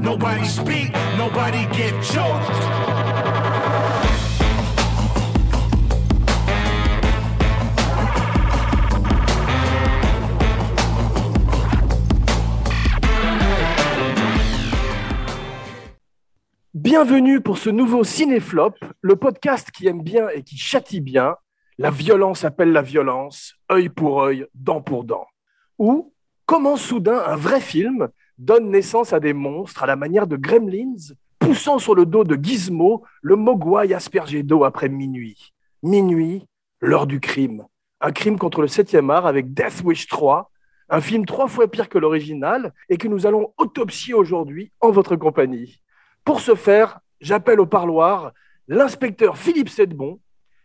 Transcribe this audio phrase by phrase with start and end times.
[0.00, 1.94] Nobody speak, nobody get.
[16.74, 21.34] Bienvenue pour ce nouveau Cinéflop, le podcast qui aime bien et qui châtie bien.
[21.78, 25.26] La violence appelle la violence, œil pour œil, dent pour dent.
[25.78, 26.12] Ou
[26.48, 31.12] comment soudain un vrai film donne naissance à des monstres à la manière de Gremlins,
[31.38, 35.52] poussant sur le dos de Gizmo le mogwai aspergé d'eau après minuit.
[35.82, 36.46] Minuit,
[36.80, 37.66] l'heure du crime.
[38.00, 40.50] Un crime contre le 7e art avec Death Wish 3,
[40.88, 45.16] un film trois fois pire que l'original et que nous allons autopsier aujourd'hui en votre
[45.16, 45.82] compagnie.
[46.24, 48.32] Pour ce faire, j'appelle au parloir
[48.68, 50.18] l'inspecteur Philippe Sedbon,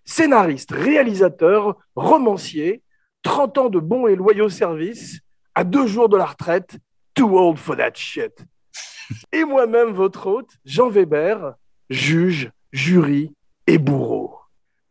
[0.05, 2.83] scénariste, réalisateur, romancier,
[3.23, 5.22] 30 ans de bons et loyaux services,
[5.55, 6.77] à deux jours de la retraite,
[7.13, 8.45] too old for that shit.
[9.31, 11.55] Et moi-même, votre hôte, Jean Weber,
[11.89, 13.33] juge, jury
[13.67, 14.37] et bourreau.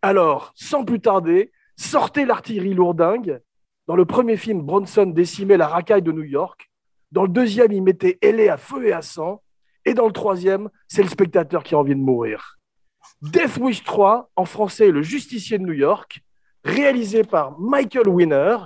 [0.03, 3.41] Alors, sans plus tarder, sortez l'artillerie lourdingue.
[3.87, 6.71] Dans le premier film, Bronson décimait la racaille de New York.
[7.11, 8.55] Dans le deuxième, il mettait L.A.
[8.55, 9.43] à feu et à sang.
[9.85, 12.59] Et dans le troisième, c'est le spectateur qui a envie de mourir.
[13.21, 16.21] Death Wish 3, en français Le Justicier de New York,
[16.65, 18.57] réalisé par Michael Winner.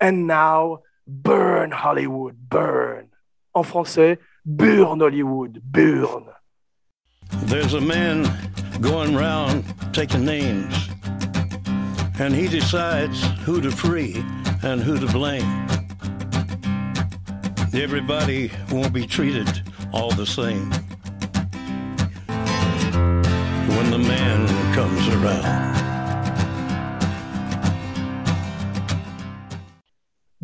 [0.00, 0.82] And now,
[1.12, 3.08] Burn Hollywood, Burn.
[3.54, 6.24] En français, Burn Hollywood, Burn.
[7.44, 8.26] There's a man
[8.80, 10.74] going round taking names,
[12.18, 14.24] and he decides who to free
[14.62, 15.66] and who to blame.
[17.74, 19.48] Everybody won't be treated
[19.92, 20.70] all the same
[23.76, 25.81] when the man comes around.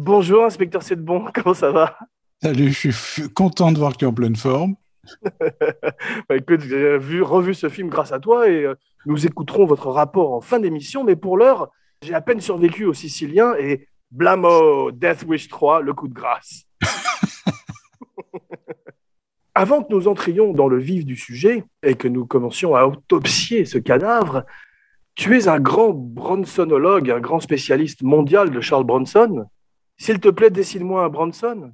[0.09, 1.99] Bonjour, inspecteur Sedbon, comment ça va?
[2.43, 4.75] Salut, je suis content de voir que tu es en pleine forme.
[6.31, 8.75] Bah, écoute, j'ai vu, revu ce film grâce à toi et euh,
[9.05, 11.05] nous écouterons votre rapport en fin d'émission.
[11.05, 11.69] Mais pour l'heure,
[12.01, 16.65] j'ai à peine survécu au Sicilien et blamo, Death Wish 3, le coup de grâce.
[19.55, 23.67] Avant que nous entrions dans le vif du sujet et que nous commencions à autopsier
[23.67, 24.47] ce cadavre,
[25.17, 29.45] tu es un grand Bronsonologue, un grand spécialiste mondial de Charles Bronson.
[29.99, 31.73] S'il te plaît, dessine-moi un Bronson.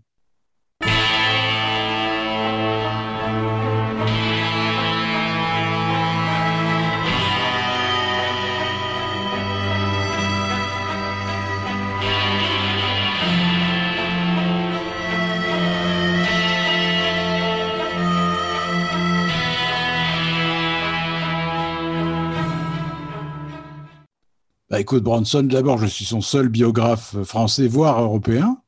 [24.74, 28.60] Bah écoute, Bronson, d'abord, je suis son seul biographe français, voire européen,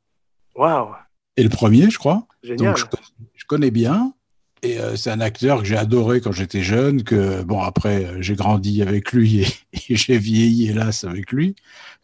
[0.54, 0.94] Waouh,
[1.36, 2.28] et le premier, je crois.
[2.44, 2.74] génial.
[2.74, 4.12] Donc je connais, je connais bien.
[4.62, 8.22] Et euh, c'est un acteur que j'ai adoré quand j'étais jeune, que bon après euh,
[8.22, 9.46] j'ai grandi avec lui et,
[9.88, 11.56] et j'ai vieilli hélas avec lui.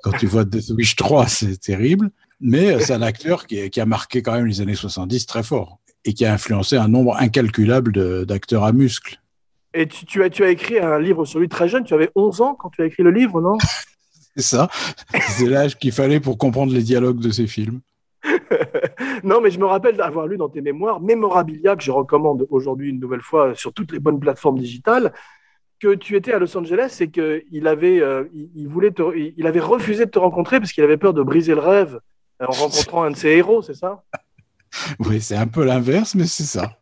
[0.02, 2.10] Quand tu vois Death Wish 3, c'est terrible.
[2.40, 5.44] Mais euh, c'est un acteur qui, qui a marqué quand même les années 70 très
[5.44, 9.20] fort et qui a influencé un nombre incalculable d'acteurs à muscles.
[9.74, 12.10] Et tu, tu as, tu as écrit un livre sur lui très jeune, tu avais
[12.16, 13.56] 11 ans quand tu as écrit le livre, non?
[14.36, 14.68] C'est ça.
[15.28, 17.80] C'est l'âge qu'il fallait pour comprendre les dialogues de ces films.
[19.24, 22.90] Non, mais je me rappelle d'avoir lu dans tes mémoires Memorabilia, que je recommande aujourd'hui
[22.90, 25.12] une nouvelle fois sur toutes les bonnes plateformes digitales,
[25.80, 29.34] que tu étais à Los Angeles et qu'il avait, euh, il, il voulait te- il
[29.36, 32.00] il avait refusé de te rencontrer parce qu'il avait peur de briser le rêve
[32.40, 34.02] en rencontrant un de ses héros, c'est ça?
[35.00, 36.78] Oui, c'est un peu l'inverse, mais c'est ça.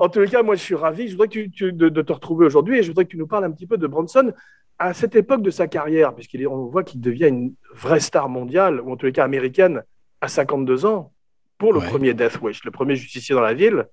[0.00, 1.06] En tous les cas, moi, je suis ravi.
[1.08, 3.18] Je voudrais que tu, tu- de, de te retrouver aujourd'hui et je voudrais que tu
[3.18, 4.32] nous parles un petit peu de Bronson
[4.78, 8.90] à cette époque de sa carrière, puisqu'on voit qu'il devient une vraie star mondiale, ou
[8.92, 9.82] en tous les cas américaine,
[10.22, 11.12] à 52 ans,
[11.58, 11.86] pour le Ouais.
[11.86, 13.84] premier Death Wish, le premier justicier dans la ville.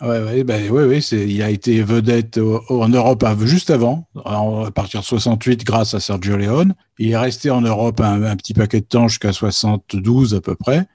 [0.00, 4.08] Ouais, ouais, ben, ouais, ouais, il a été vedette au- au- en Europe juste avant,
[4.24, 6.74] en- à partir de 68, grâce à Sergio Leone.
[6.98, 10.56] Il est resté en Europe un, un petit paquet de temps jusqu'à 72 à peu
[10.56, 10.86] près.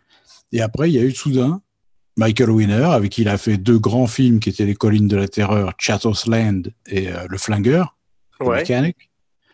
[0.52, 1.62] Et après, il y a eu soudain
[2.18, 5.18] Michael Winner, avec qui il a fait deux grands films qui étaient Les Collines de
[5.18, 7.96] la Terreur, Chathos Land et euh, Le Flingueur,
[8.40, 8.58] The Ouais.
[8.58, 9.10] Mechanic.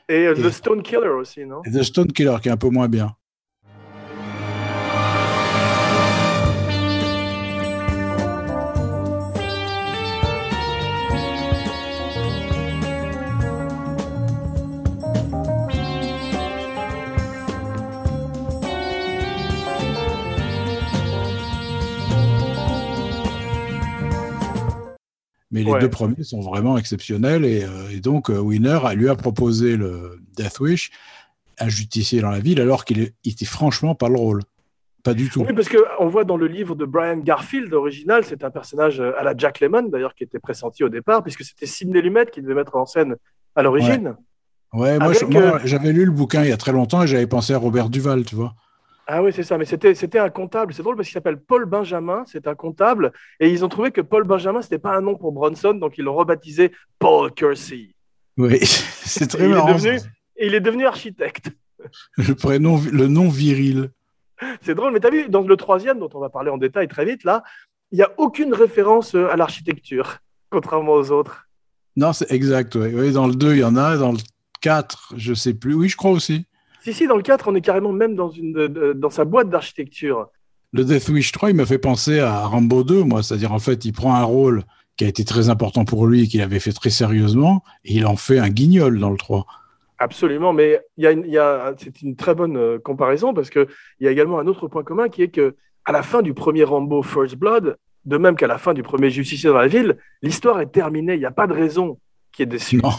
[0.10, 1.62] Et euh, Et- The Stone Killer aussi, non?
[1.66, 3.16] Et The Stone Killer, qui est un peu moins bien.
[25.52, 25.80] Mais les Ouais.
[25.80, 27.44] deux premiers sont vraiment exceptionnels.
[27.46, 30.92] Et, euh, et donc, euh, Winner a- lui a proposé le Death Wish,
[31.60, 34.42] un justicier dans la ville, alors qu'il était franchement pas le rôle.
[35.04, 35.46] Pas du tout.
[35.48, 39.18] Oui, parce qu'on voit dans le livre de Brian Garfield original, c'est un personnage euh,
[39.18, 42.42] à la Jack Lemmon, d'ailleurs, qui était pressenti au départ, puisque c'était Sidney Lumet qui
[42.42, 43.16] devait mettre en scène
[43.56, 44.16] à l'origine.
[44.74, 47.54] Ouais, moi, euh, j'avais lu le bouquin il y a très longtemps et j'avais pensé
[47.54, 48.54] à Robert Duval, tu vois.
[49.12, 50.72] Ah oui, c'est ça, mais c'était un comptable.
[50.72, 54.02] C'est drôle parce qu'il s'appelle Paul Benjamin, c'est un comptable, et ils ont trouvé que
[54.02, 57.96] Paul Benjamin, c'était pas un nom pour Bronson, donc ils l'ont rebaptisé Paul Kersey.
[58.38, 59.74] Oui, c'est Et très il est marrant.
[59.74, 60.06] devenu- ça.
[60.38, 61.50] Et il est devenu architecte.
[62.18, 63.90] Le prénom, le nom viril.
[64.62, 66.88] C'est drôle, mais tu as vu, dans le troisième, dont on va parler en détail
[66.88, 67.44] très vite, là,
[67.92, 70.18] il n'y a aucune référence euh, à l'architecture,
[70.52, 71.48] contrairement aux autres.
[71.96, 72.76] Non, c'est exact.
[72.76, 73.98] Oui, dans le 2, il y en a.
[73.98, 74.20] Dans le
[74.62, 75.74] 4, je sais plus.
[75.74, 76.46] Oui, je crois aussi.
[76.82, 80.28] Si, si, dans le 4, on est carrément même dans, une, sa boîte d'architecture.
[80.72, 83.24] Le Death Wish 3, il m'a fait penser à Rambo 2, moi.
[83.24, 84.64] C'est-à-dire, en fait, il prend un rôle
[84.98, 88.06] qui a été très important pour lui et qu'il avait fait très sérieusement, et il
[88.06, 89.46] en fait un guignol dans le 3.
[89.98, 93.34] Absolument, mais il y a une- il y a, c'est une très bonne euh, comparaison
[93.34, 93.68] parce qu'il
[94.00, 95.56] y a également un autre point commun qui est que
[95.86, 99.10] à la fin du premier Rambo First Blood, de même qu'à la fin du premier
[99.10, 101.16] Justicier dans la ville, l'histoire est terminée.
[101.16, 102.00] Il n'y a pas de raison
[102.32, 102.82] qui est déçue.
[102.82, 102.92] Non.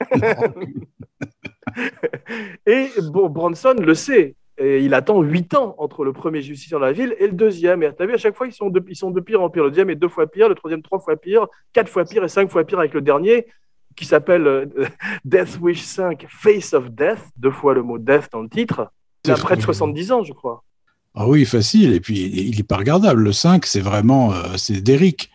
[2.66, 4.34] Et bon, Bronson le sait.
[4.58, 7.82] Et il attend huit ans entre le premier Justicier dans la ville et le deuxième.
[7.82, 9.50] Et tu as vu, à chaque fois, ils sont, de, ils sont de pire en
[9.50, 9.64] pire.
[9.64, 12.28] Le deuxième est deux fois pire, le troisième trois fois pire, quatre fois pire et
[12.28, 13.46] cinq fois pire avec le dernier
[13.96, 14.66] qui s'appelle euh,
[15.24, 18.90] Death Wish 5 Face of Death, deux fois le mot death dans le titre.
[19.24, 19.66] Il a près de vrai.
[19.66, 20.62] 70 ans, je crois.
[21.14, 21.94] Ah oui, facile.
[21.94, 23.22] Et puis, il est pas regardable.
[23.22, 25.30] Le 5, c'est vraiment, euh, c'est d'Eric.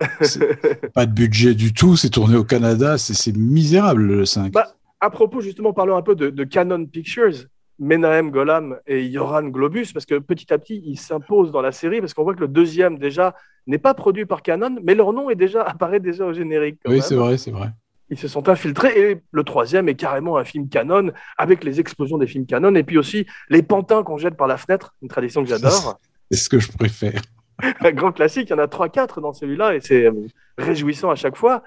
[0.94, 1.96] Pas de budget du tout.
[1.96, 2.98] C'est tourné au Canada.
[2.98, 4.52] C'est c'est misérable, le 5.
[4.52, 7.46] Bah, À propos, justement, parlons un peu de, de Canon Pictures,
[7.78, 12.00] Menahem Golam et Yoran Globus, parce que petit à petit, ils s'imposent dans la série,
[12.00, 13.34] parce qu'on voit que le deuxième, déjà,
[13.66, 16.78] n'est pas produit par Canon, mais leur nom est déjà, apparaît déjà au générique.
[16.86, 17.70] oui, c'est vrai, c'est vrai.
[18.10, 22.18] Ils se sont infiltrés, et le troisième est carrément un film Canon, avec les explosions
[22.18, 25.42] des films Canon, et puis aussi les pantins qu'on jette par la fenêtre, une tradition
[25.42, 25.98] que j'adore.
[26.30, 27.20] C'est ce que je préfère.
[27.80, 28.48] un grand classique.
[28.50, 30.26] Il y en a 3-4 dans celui-là et c'est euh,
[30.58, 31.62] réjouissant à chaque fois.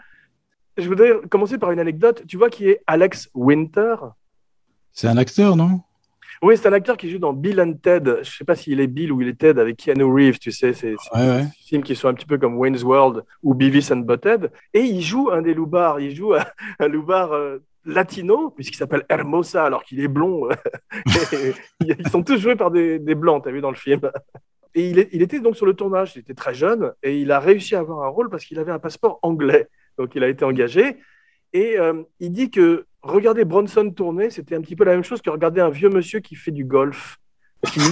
[0.78, 2.24] Je voudrais commencer par une anecdote.
[2.28, 3.96] Tu vois qui est Alex Winter?
[4.94, 5.82] C'est un acteur, non?
[6.44, 8.06] Oui, c'est un acteur qui joue dans Bill and Ted.
[8.18, 10.52] Je ne sais pas s'il est Bill ou il est Ted avec Keanu Reeves, tu
[10.52, 10.74] sais.
[10.74, 11.42] C'est c'est Ouais, ouais.
[11.46, 14.52] des films qui sont un petit peu comme Wayne's World ou Beavis and Butthead.
[14.74, 16.00] Et il joue un des loupards.
[16.00, 16.46] Il joue un,
[16.80, 20.48] un loupard euh, latino, puisqu'il s'appelle Hermosa alors qu'il est blond.
[21.34, 24.02] Et Ils sont tous joués par des, des blancs, tu as vu dans le film.
[24.76, 27.32] Et il, est- il était donc sur le tournage, il était très jeune, et il
[27.32, 29.70] a réussi à avoir un rôle parce qu'il avait un passeport anglais.
[29.98, 30.98] Donc il a été engagé.
[31.54, 35.22] Et euh, il dit que regarder Bronson tourner, c'était un petit peu la même chose
[35.22, 37.18] que regarder un vieux monsieur qui fait du golf.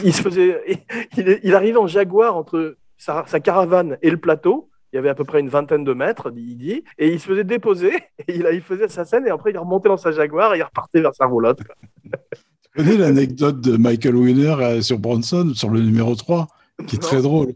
[0.04, 0.62] Il, se faisait,
[1.18, 4.69] il, il- arrivait en jaguar entre sa, sa caravane et le plateau.
[4.94, 7.25] Il y avait à peu près une vingtaine de mètres, il dit, et il se
[7.28, 7.92] faisait déposer,
[8.28, 10.63] et il, il faisait sa scène, et après il remontait dans sa jaguar et il
[10.63, 11.60] repartait vers sa roulotte.
[12.04, 16.48] Tu connais l'anecdote de Michael Winner euh, sur Bronson, sur le numéro 3,
[16.88, 17.08] qui est Non.
[17.08, 17.54] très drôle.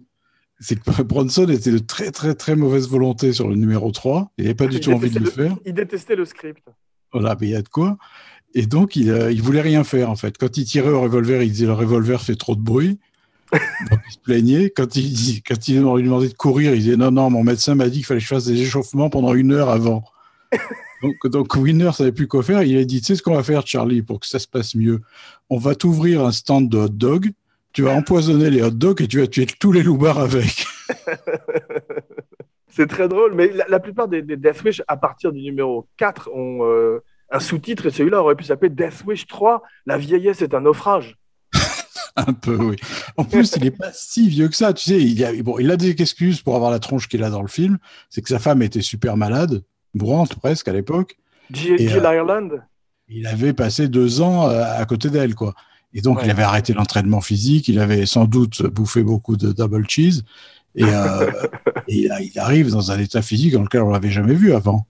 [0.59, 4.31] C'est que Bronson était de très, très, très mauvaise volonté sur le numéro 3.
[4.37, 5.55] Il n'avait pas du Il tout envie de le faire.
[5.65, 6.67] Il détestait le script.
[7.13, 7.97] Voilà, mais il y a de quoi.
[8.53, 10.37] Et donc, il, euh, il voulait rien faire, en fait.
[10.37, 12.99] Quand il tirait au revolver, il disait le revolver fait trop de bruit.
[13.51, 14.69] Donc, il se plaignait.
[14.69, 17.75] Quand il, dit- quand il lui demandait de courir, il disait non, non, mon médecin
[17.75, 20.03] m'a dit qu'il fallait que je fasse des échauffements pendant une heure avant.
[21.01, 22.61] Donc, donc Winner savait plus quoi faire.
[22.63, 24.75] Il a dit, tu sais ce qu'on va faire, Charlie, pour que ça se passe
[24.75, 24.99] mieux?
[25.49, 27.31] On va t'ouvrir un stand de hot dog.
[27.73, 30.65] Tu vas empoisonner les hot dogs et tu vas tuer tous les loupards avec.
[32.67, 35.87] C'est très drôle, mais la, la plupart des, des Death Wish, à partir du numéro
[35.97, 40.41] 4, ont euh, un sous-titre, et celui-là aurait pu s'appeler Death Wish 3, La vieillesse
[40.41, 41.17] est un naufrage.
[42.15, 42.75] Un peu, oui.
[43.17, 44.73] En plus, il est pas si vieux que ça.
[44.73, 47.29] Tu sais, il, a, bon, il a des excuses pour avoir la tronche qu'il a
[47.29, 47.77] dans le film.
[48.09, 51.17] C'est que sa femme était super malade, mourante presque à l'époque.
[51.51, 52.49] Jill euh, Ireland
[53.07, 55.53] Il avait passé deux ans euh, à côté d'elle, quoi.
[55.93, 56.25] Et donc, Ouais.
[56.25, 57.67] il avait arrêté l'entraînement physique.
[57.67, 60.23] Il avait sans doute bouffé beaucoup de double cheese.
[60.75, 61.31] Et, euh,
[61.87, 64.85] et là, il arrive dans un état physique dans lequel on l'avait jamais vu avant.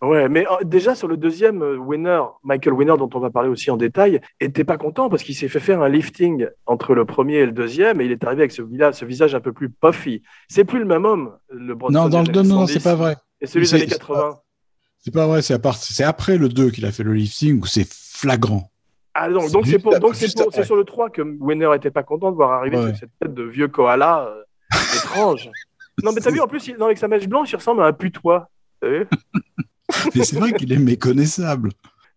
[0.00, 3.48] Ouais, mais euh, déjà sur le deuxième euh, winner, Michael Winner, dont on va parler
[3.48, 7.04] aussi en détail, était pas content parce qu'il s'est fait faire un lifting entre le
[7.04, 8.62] premier et le deuxième et il est arrivé avec ce,
[9.04, 10.22] visage un peu plus puffy.
[10.48, 11.94] C'est plus le même homme, le Bronson.
[12.04, 13.16] non, dans le des deux, années non, non, 70 c'est pas vrai.
[13.40, 14.38] Et celui des années c'est 80.
[15.00, 15.42] C'est pas vrai.
[15.42, 18.70] C'est à part- c'est après le 2 qu'il a fait le lifting où c'est flagrant.
[19.20, 20.66] Ah donc C'est donc c'est juste pour- après, donc c'est juste pour- c'est après.
[20.66, 22.94] sur le 3 que Winner était pas content de voir arriver Ouais.
[22.94, 24.42] cette- tête de vieux koala euh,
[24.96, 25.50] étrange.
[26.04, 27.86] Non mais t'as vu en plus il- non, avec sa mèche blanche il ressemble à
[27.86, 28.48] un putois.
[30.14, 31.70] Mais c'est vrai qu'il est méconnaissable.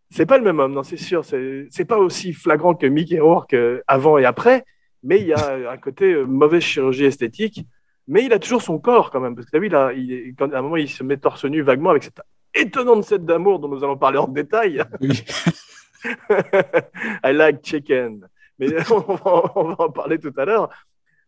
[0.10, 1.24] C'est pas le même homme, non, c'est sûr.
[1.26, 4.66] C'est pas aussi flagrant que Mickey Rourke euh, avant et après,
[5.04, 7.66] mais il y a un côté euh, mauvaise chirurgie esthétique.
[8.08, 10.52] Mais il a toujours son corps quand même, parce que t'as vu, là, il quand,
[10.54, 12.20] à un moment, il se met torse nu vaguement avec cette
[12.54, 14.84] étonnante scène d'amour dont nous allons parler en détail.
[15.00, 15.24] Oui.
[17.24, 18.28] I like chicken.
[18.60, 20.70] mais on va, on va en parler tout à l'heure.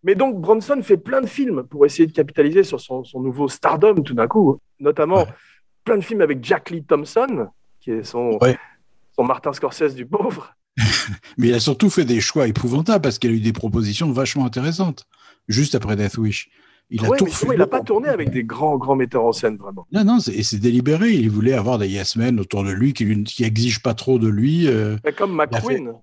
[0.03, 3.47] Mais donc, Bronson fait plein de films pour essayer de capitaliser sur son, son nouveau
[3.47, 5.27] stardom tout d'un coup, notamment Ouais.
[5.85, 7.47] plein de films avec Jack Lee Thompson,
[7.79, 8.57] qui est son, Ouais.
[9.15, 10.53] son Martin Scorsese du pauvre.
[11.37, 14.45] Mais il a surtout fait des choix épouvantables parce qu'il a eu des propositions vachement
[14.45, 15.05] intéressantes
[15.47, 16.49] juste après Death Wish.
[16.89, 17.39] Il a Ouais, tout mais refusé.
[17.39, 19.87] sinon, il n'a pas tourné avec des grands, grands metteurs en scène, vraiment.
[19.91, 21.11] Non, non, c'est- et c'est délibéré.
[21.11, 24.19] Il voulait avoir des yes men autour de lui qui, lui, qui exigent pas trop
[24.19, 24.67] de lui.
[24.67, 24.97] euh.
[25.03, 25.93] Mais comme a McQueen,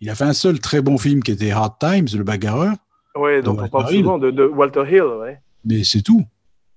[0.00, 2.74] il a fait un seul très bon film qui était Hard Times, le bagarreur,
[3.14, 5.02] ouais, dont de on parle souvent, de, de Walter Hill.
[5.20, 5.38] Ouais.
[5.64, 6.24] mais c'est tout.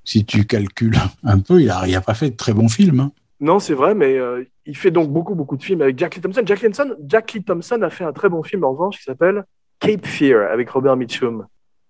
[0.03, 0.93] Si tu calcules
[1.23, 2.99] un peu, il a, il a pas fait de très bons films.
[2.99, 3.11] hein.
[3.41, 6.21] Non, c'est vrai, mais euh, il fait donc beaucoup, beaucoup de films avec Jack Lee
[6.21, 6.41] Thompson.
[6.45, 9.03] Jack Lee Thompson, Jack Lee Thompson a fait un très bon film, en revanche, qui
[9.03, 9.43] s'appelle
[9.79, 11.45] Cape Fear, avec Robert Mitchum.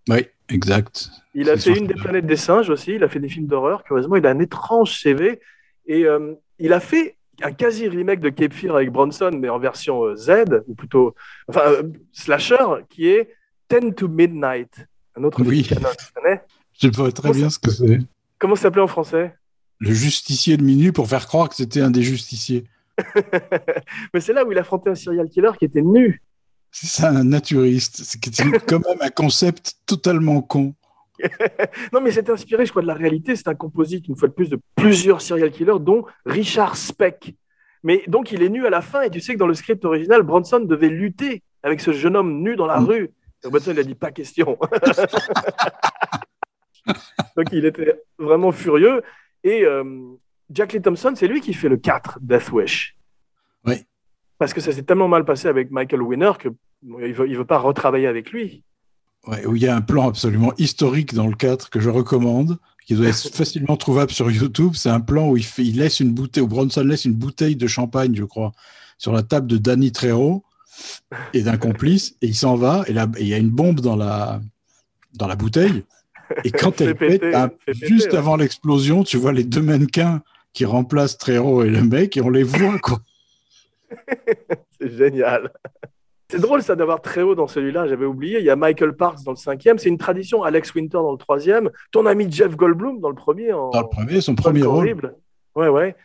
[0.10, 1.10] Oui, exact.
[1.34, 3.84] Il a fait une des planètes des singes aussi, il a fait des films d'horreur.
[3.84, 5.40] Curieusement, il a un étrange CV.
[5.88, 10.04] Et euh, il a fait un quasi-remake de Cape Fear avec Bronson, mais en version
[10.04, 11.16] euh, Z, ou plutôt,
[11.48, 13.36] enfin, euh, slasher, qui est
[13.68, 14.88] Ten to Midnight.
[15.18, 15.68] Un autre Oui.
[16.14, 16.42] connais?
[16.74, 18.00] Je sais pas très bien ce que c'est.
[18.38, 19.34] Comment ça s'appelait en français?
[19.80, 22.66] Le justicier de minuit pour faire croire que c'était un des justiciers.
[24.14, 26.22] Mais c'est là où il affrontait un serial killer qui était nu.
[26.78, 28.02] C'est ça, un naturiste.
[28.04, 28.20] C'est
[28.68, 30.76] quand même un concept totalement con.
[31.94, 33.38] Non, mais c'est inspiré, je crois, de la réalité.
[33.38, 37.34] C'est un composite, une fois de plus, de plusieurs serial killers, dont Richard Speck.
[37.84, 39.86] Mais donc, il est nu à la fin, et tu sais que dans le script
[39.86, 42.86] original, Bronson devait lutter avec ce jeune homme nu dans la Mm.
[42.86, 43.10] rue.
[43.46, 44.58] Et Bronson, il a dit pas question.
[47.38, 49.02] donc, il était vraiment furieux.
[49.46, 49.86] Et euh,
[50.50, 52.95] Jack Lee Thompson, c'est lui qui fait le 4, Death Wish.
[54.38, 56.50] Parce que ça s'est tellement mal passé avec Michael Winner que
[56.84, 58.64] bon, il veut, il veut pas retravailler avec lui.
[59.28, 62.58] Ouais, où il y a un plan absolument historique dans le 4 que je recommande,
[62.86, 64.74] qui doit être facilement trouvable sur YouTube.
[64.76, 67.56] C'est un plan où il, fait, il laisse une bouteille, où Bronson laisse une bouteille
[67.56, 68.52] de champagne, je crois,
[68.98, 70.44] sur la table de Danny Trejo
[71.34, 73.80] et d'un complice, et il s'en va, et là, et il y a une bombe
[73.80, 74.42] dans la,
[75.14, 75.86] dans la bouteille.
[76.44, 80.22] Et quand elle pète, péter, juste avant l'explosion, tu vois les deux mannequins
[80.54, 83.00] qui remplacent Trejo et le mec, et on les voit, quoi.
[84.80, 85.52] C'est génial.
[86.32, 88.40] C'est drôle ça d'avoir très haut dans celui-là, j'avais oublié.
[88.40, 90.42] Il y a Michael Parks dans le cinquième, c'est une tradition.
[90.44, 93.54] Alex Winter dans le troisième, ton ami Jeff Goldblum dans le premier.
[93.54, 93.70] En...
[93.70, 94.78] Dans le premier, son premier rôle.
[94.78, 95.16] horrible.
[95.56, 95.96] Ouais, ouais.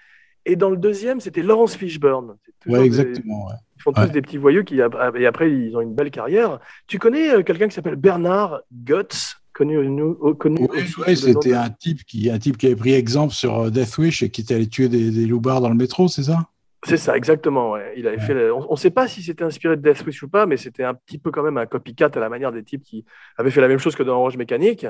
[0.44, 2.36] Et dans le deuxième, c'était Lawrence Fishburne.
[2.66, 3.46] Ouais, des- exactement.
[3.46, 3.54] ouais.
[3.76, 6.60] Ils font tous des petits voyous qui, et après, ils ont une belle carrière.
[6.86, 10.68] Tu connais euh, quelqu'un qui s'appelle Bernard Guts, connu, au- connu
[11.06, 14.22] Oui, c'était un type qui, un type qui avait pris exemple sur euh, Death Wish
[14.22, 16.46] et qui était allé tuer des, des loupards dans le métro, c'est ça?
[16.84, 17.72] C'est ça, exactement.
[17.72, 17.92] ouais.
[17.96, 18.22] Il avait Ouais.
[18.22, 18.34] fait.
[18.34, 20.82] le- On ne sait pas si c'était inspiré de Death Wish ou pas, mais c'était
[20.84, 23.04] un petit peu quand même un copycat à la manière des types qui
[23.36, 24.86] avaient fait la même chose que dans Orange Mécanique.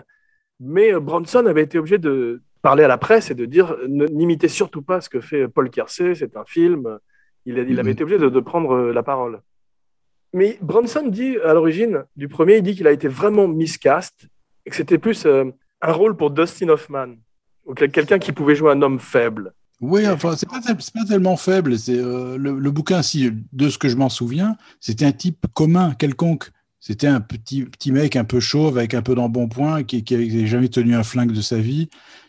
[0.60, 4.46] Mais euh, Bronson avait été obligé de parler à la presse et de dire n'imitez
[4.48, 6.98] surtout pas ce que fait Paul Kersey, c'est un film.
[7.46, 7.92] Il, a- il avait Mhm.
[7.94, 9.40] été obligé de, de prendre euh, la parole.
[10.32, 14.28] Mais Bronson dit à l'origine du premier, il dit qu'il a été vraiment miscast
[14.64, 15.44] et que c'était plus euh,
[15.80, 17.14] un rôle pour Dustin Hoffman,
[17.64, 19.52] ou quel- quelqu'un qui pouvait jouer un homme faible.
[19.80, 21.78] Oui, enfin, c'est pas, pas tellement faible.
[21.78, 25.46] C'est euh, le, le bouquin, si de ce que je m'en souviens, c'était un type
[25.54, 26.50] commun, quelconque.
[26.80, 30.46] C'était un petit petit mec un peu chauve avec un peu d'embonpoint qui qui avait
[30.46, 31.88] jamais tenu un flingue de sa vie.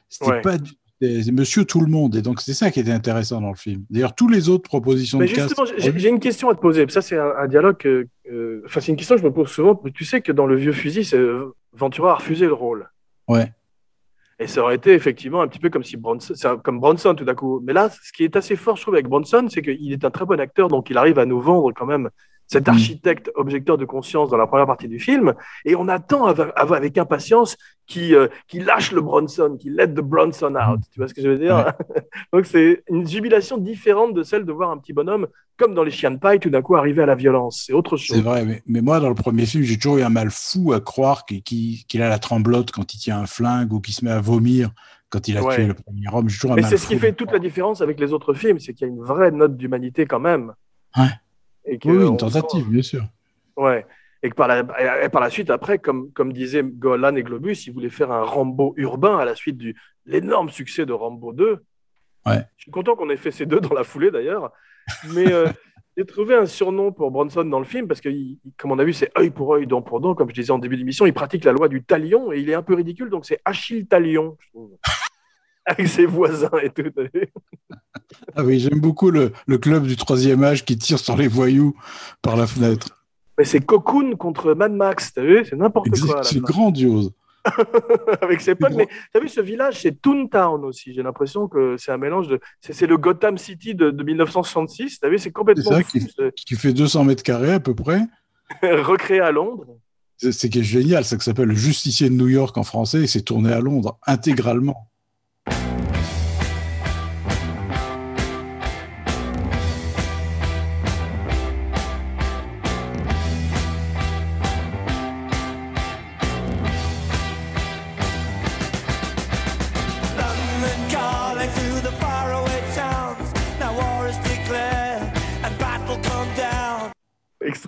[0.10, 0.41] C'était Ouais.
[0.41, 2.15] pas du- c'est c'est Monsieur tout le monde.
[2.15, 3.84] Et donc c'est ça qui était intéressant dans le film.
[3.89, 6.86] D'ailleurs, tous les autres propositions Mais de justement, j'ai une question à te poser.
[6.89, 7.77] Ça, c'est un, un dialogue.
[7.86, 9.81] euh, Enfin, c'est une question que je me pose souvent.
[9.93, 12.89] Tu sais que dans Le Vieux Fusil, euh, Ventura a refusé le rôle.
[13.27, 13.51] Ouais.
[14.41, 16.33] Et ça aurait été effectivement un petit peu comme si Bronson,
[16.63, 17.62] comme Bronson tout d'un coup.
[17.63, 20.10] Mais là, ce qui est assez fort, je trouve, avec Bronson, c'est qu'il est un
[20.10, 22.10] très bon acteur, donc il arrive à nous vendre quand même
[22.51, 22.72] cet Mm.
[22.72, 25.34] architecte objecteur de conscience dans la première partie du film.
[25.63, 27.55] Et on attend av- av- avec impatience
[27.88, 30.81] qu'il euh, qu'il lâche le Bronson, qu'il let the Bronson out.
[30.91, 31.72] Tu vois ce que je veux dire?
[32.34, 35.27] Donc c'est une jubilation différente de celle de voir un petit bonhomme,
[35.58, 37.63] comme dans les chiens de paille, tout d'un coup arriver à la violence.
[37.67, 38.17] C'est autre chose.
[38.17, 40.74] C'est vrai, mais, mais moi, dans le premier film, j'ai toujours eu un mal fou
[40.74, 44.12] à croire qu'il a la tremblote quand il tient un flingue ou qu'il se met
[44.12, 44.72] à vomir
[45.10, 45.55] quand il a Ouais.
[45.55, 46.27] tué le premier homme.
[46.29, 48.60] J'ai toujours un Mais c'est ce qui fait toute la différence avec les autres films,
[48.60, 50.53] c'est qu'il y a une vraie note d'humanité quand même.
[50.98, 51.10] Ouais.
[51.65, 53.03] Et que Oui, une tentative, bien sûr.
[53.58, 53.86] ouais.
[54.24, 54.60] Et que par la,
[55.03, 58.22] et par la suite, après, comme, comme disaient Golan et Globus, ils voulaient faire un
[58.24, 59.74] Rambo urbain à la suite de
[60.06, 61.63] l'énorme succès de Rambo 2.
[62.27, 62.46] Ouais.
[62.58, 64.51] Je suis content qu'on ait fait ces deux dans la foulée d'ailleurs.
[65.15, 65.48] Mais euh,
[65.98, 68.84] j'ai trouvé un surnom pour Bronson dans le film parce que, il- comme on a
[68.84, 70.13] vu, c'est œil pour œil, dent pour dent.
[70.13, 72.53] Comme je disais en début d'émission, il pratique la loi du talion et il est
[72.53, 74.72] un peu ridicule, donc c'est Achille Talion, je trouve.
[75.65, 76.89] Avec ses voisins et tout.
[76.96, 77.27] t'as vu
[78.36, 81.75] Ah oui, j'aime beaucoup le, le club du troisième âge qui tire sur les voyous
[82.22, 83.06] par la fenêtre.
[83.38, 85.46] Mais c'est Cocoon contre Mad Max, t'as vu?
[85.50, 86.24] C'est n'importe quoi.
[86.24, 87.12] C'est grandiose.
[88.22, 88.74] Avec ses potes.
[88.75, 90.94] Mais t'as vu, ce village, c'est Toontown aussi.
[90.94, 92.39] J'ai l'impression que c'est un mélange de.
[92.60, 95.00] C'est c'est le Gotham City de, de 1966.
[95.00, 95.98] T'as vu, c'est C'est complètement ça fou.
[96.36, 98.01] qui, qui fait 200 mètres carrés à peu près.
[98.62, 99.65] recréé à Londres.
[100.18, 102.63] C'est c'est qui est génial, c'est que ça s'appelle Le Justicier de New York en
[102.63, 104.90] français et c'est tourné à Londres intégralement.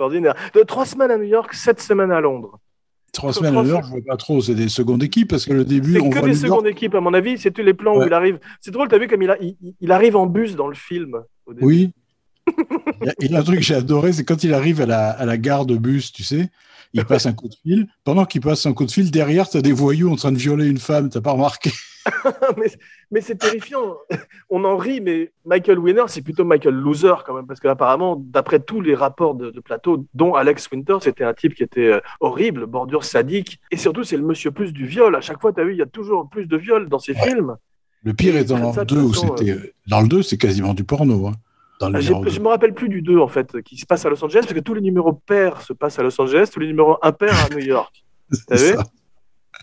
[0.08, 0.36] Extraordinaire.
[0.54, 2.60] De trois semaines à New York, sept semaines à Londres.
[3.12, 5.54] Trois semaines à New York, je vois pas trop, c'est des secondes équipes parce que
[5.54, 7.38] le début, C'est que voit des secondes équipes, à mon avis.
[7.38, 8.40] C'est tous les plans où il arrive.
[8.60, 11.22] C'est drôle, t'as vu comme il, a- il, il arrive en bus dans le film.
[11.46, 11.66] au début.
[11.66, 11.92] Oui.
[12.48, 14.82] Il y a- Il y a un truc que j'ai adoré, c'est quand il arrive
[14.82, 16.50] à la, à la gare de bus, tu sais,
[16.94, 17.88] il passe un coup de fil.
[18.04, 20.38] Pendant qu'il passe un coup de fil, derrière, tu as des voyous en train de
[20.38, 21.72] violer une femme, t'as pas remarqué
[22.58, 22.68] mais
[23.12, 23.96] mais c'est terrifiant.
[24.50, 28.60] On en rit, mais Michael Winner, c'est plutôt Michael Loser quand même, parce qu'apparemment, d'après
[28.60, 32.02] tous les rapports de, de plateau, dont Alex Winter, c'était un type qui était euh,
[32.20, 35.16] horrible, bordure sadique, et surtout, c'est le monsieur plus du viol.
[35.16, 37.14] À chaque fois, tu as vu, il y a toujours plus de viol dans ces
[37.14, 37.30] Ouais.
[37.30, 37.56] films.
[38.04, 39.74] Le pire est dans le de 2 où toute façon, c'était.
[39.88, 41.28] Dans le 2, c'est quasiment du porno.
[41.28, 41.36] hein,
[41.80, 44.06] dans le Ah, numéro Je me rappelle plus du 2, en fait, qui se passe
[44.06, 46.60] à Los Angeles, parce que tous les numéros pairs se passent à Los Angeles, tous
[46.60, 48.04] les numéros impairs à New York.
[48.30, 48.84] Vu ça.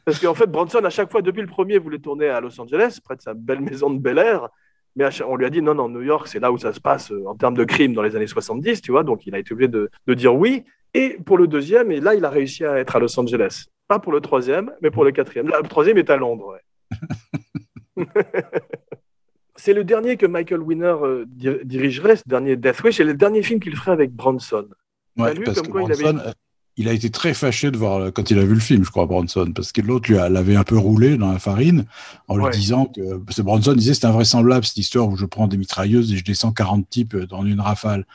[0.05, 2.99] Parce qu'en fait, Bronson, à chaque fois, depuis le premier, voulait tourner à Los Angeles,
[3.02, 4.49] près de sa belle maison de Bel Air.
[4.97, 7.12] Mais on lui a dit non, non, New York, c'est là où ça se passe
[7.12, 9.05] euh, en termes de crime dans les années 70, tu vois.
[9.05, 10.64] Donc, il a été obligé de, de dire oui.
[10.95, 13.67] Et pour le deuxième, et là, il a réussi à être à Los Angeles.
[13.87, 15.49] Pas pour le troisième, mais pour le quatrième.
[15.49, 16.55] Là, le troisième est à Londres,
[17.97, 18.07] ouais.
[19.61, 23.14] c'est le dernier que Michael Winner euh, dir- dirigerait, ce dernier Death Wish, et le
[23.14, 24.67] dernier film qu'il ferait avec Bronson.
[25.17, 26.33] Ouais, T'as lu parce comme que quoi il avait- Bronson, euh,
[26.76, 28.90] il a été très fâché de voir euh, quand il a vu le film, je
[28.90, 31.85] crois, Bronson, parce que l'autre lui l'avait un peu roulé dans la farine
[32.29, 32.45] en Ouais.
[32.50, 35.57] lui disant que parce que Bronson disait c'est invraisemblable cette histoire où je prends des
[35.59, 38.07] mitrailleuses et je descends 40 types euh, dans une rafale.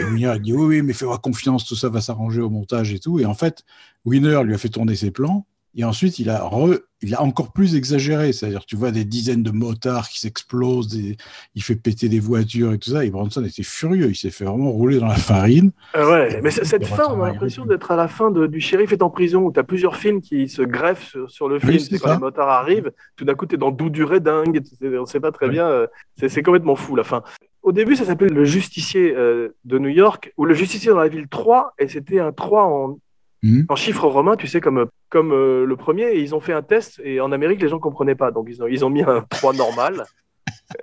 [0.00, 2.92] Et Winner il dit oui, oui, mais fais-moi confiance, tout ça va s'arranger au montage
[2.92, 3.20] et tout.
[3.20, 3.64] Et en fait,
[4.04, 5.46] Winner lui a fait tourner ses plans.
[5.78, 8.32] Et ensuite, il a, re- il a encore plus exagéré.
[8.32, 11.16] C'est-à-dire, tu vois des dizaines de motards qui s'explosent, des-
[11.54, 13.04] il fait péter des voitures et tout ça.
[13.04, 14.08] Et Bronson était furieux.
[14.08, 15.72] Il s'est fait vraiment rouler dans la farine.
[15.92, 18.60] Ah ouais, mais cette Le fin, on a l'impression d'être à la fin de- du
[18.60, 21.58] shérif est en prison, où tu as plusieurs films qui se greffent sur, sur le
[21.58, 21.78] film.
[21.78, 22.14] c'est c'est quand ça.
[22.14, 24.62] les motards arrivent, tout d'un coup, tu es dans Doux du dingue,
[24.98, 25.52] on sait pas très Oui.
[25.52, 25.86] bien, euh,
[26.18, 27.22] c'est c'est complètement fou la fin.
[27.62, 31.08] Au début, ça s'appelait Le Justicier euh, de New York, ou Le Justicier dans la
[31.08, 32.98] ville 3, et c'était un 3 en,
[33.42, 33.66] Mhm.
[33.68, 36.62] en chiffres romains, tu sais, comme, comme euh, le premier, et ils ont fait un
[36.62, 39.20] test, et en Amérique, les gens comprenaient pas, donc ils ont, ils ont mis un
[39.30, 40.04] 3 normal.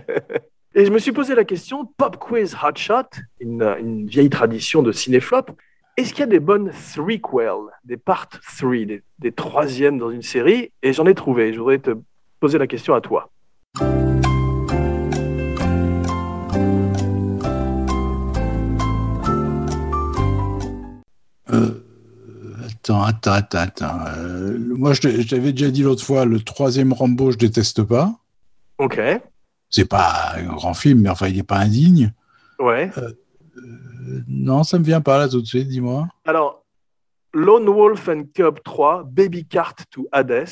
[0.72, 3.02] Et je me suis posé la question, Pop Quiz Hot Shot,
[3.40, 5.46] une, une vieille tradition de cinéflop,
[5.96, 10.22] est-ce qu'il y a des bonnes threequels, des part 3, des, des troisièmes dans une
[10.22, 10.72] série?
[10.82, 11.52] Et j'en ai trouvé.
[11.52, 11.90] Je voudrais te
[12.38, 13.30] poser la question à toi.
[21.52, 21.82] Euh,
[22.82, 24.00] attends, attends, attends, attends.
[24.16, 28.12] Euh, moi, je t'avais déjà dit l'autre fois, le troisième Rambo, je déteste pas.
[28.78, 29.00] Ok,
[29.68, 32.12] C'est pas un grand film, mais enfin, il n'est pas indigne.
[32.58, 32.90] ouais.
[32.96, 33.12] Euh,
[34.28, 36.08] non, ça me vient pas là tout de suite, dis-moi.
[36.24, 36.64] Alors,
[37.34, 40.48] Lone Wolf and Cub 3, Baby Cart to Hades,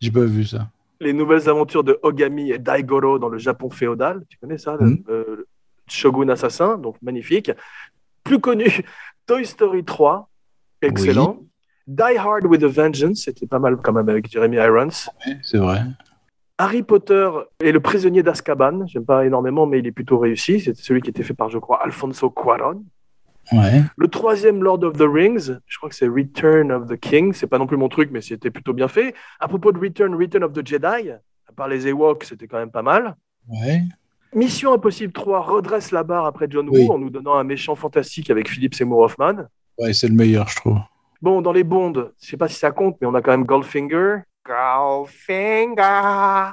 [0.00, 0.68] J'ai pas vu ça.
[1.00, 4.22] les nouvelles aventures de Ogami et Daigoro dans le Japon féodal.
[4.28, 5.46] Tu connais ça, le- euh, le
[5.88, 7.50] Shogun assassin, donc magnifique.
[8.22, 8.66] Plus connu,
[9.26, 10.28] Toy Story 3,
[10.86, 11.38] excellent.
[11.86, 15.08] Die Hard with a Vengeance, c'était pas mal quand même avec Jeremy Irons.
[15.26, 15.80] Ouais, C'est vrai.
[16.58, 17.28] Harry Potter
[17.60, 20.60] et le prisonnier d'Azkaban, j'aime pas énormément, mais il est plutôt réussi.
[20.60, 22.84] C'était celui qui était fait par, je crois, Alfonso Cuaron.
[23.50, 23.82] Ouais.
[23.96, 27.32] Le troisième Lord of the Rings, je crois que c'est Return of the King.
[27.32, 29.14] C'est pas non plus mon truc, mais c'était plutôt bien fait.
[29.40, 32.70] À propos de Return, Return of the Jedi, à part les Ewoks, c'était quand même
[32.70, 33.16] pas mal.
[33.48, 33.82] Ouais.
[34.34, 36.86] Mission Impossible 3 redresse la barre après John Oui.
[36.86, 39.46] Woo en nous donnant un méchant fantastique avec Philip Seymour Hoffman.
[39.78, 40.78] Ouais, c'est le meilleur, je trouve.
[41.20, 43.44] Bon, dans les Bonds, je sais pas si ça compte, mais on a quand même
[43.44, 44.18] Goldfinger.
[44.46, 46.52] Goldfinger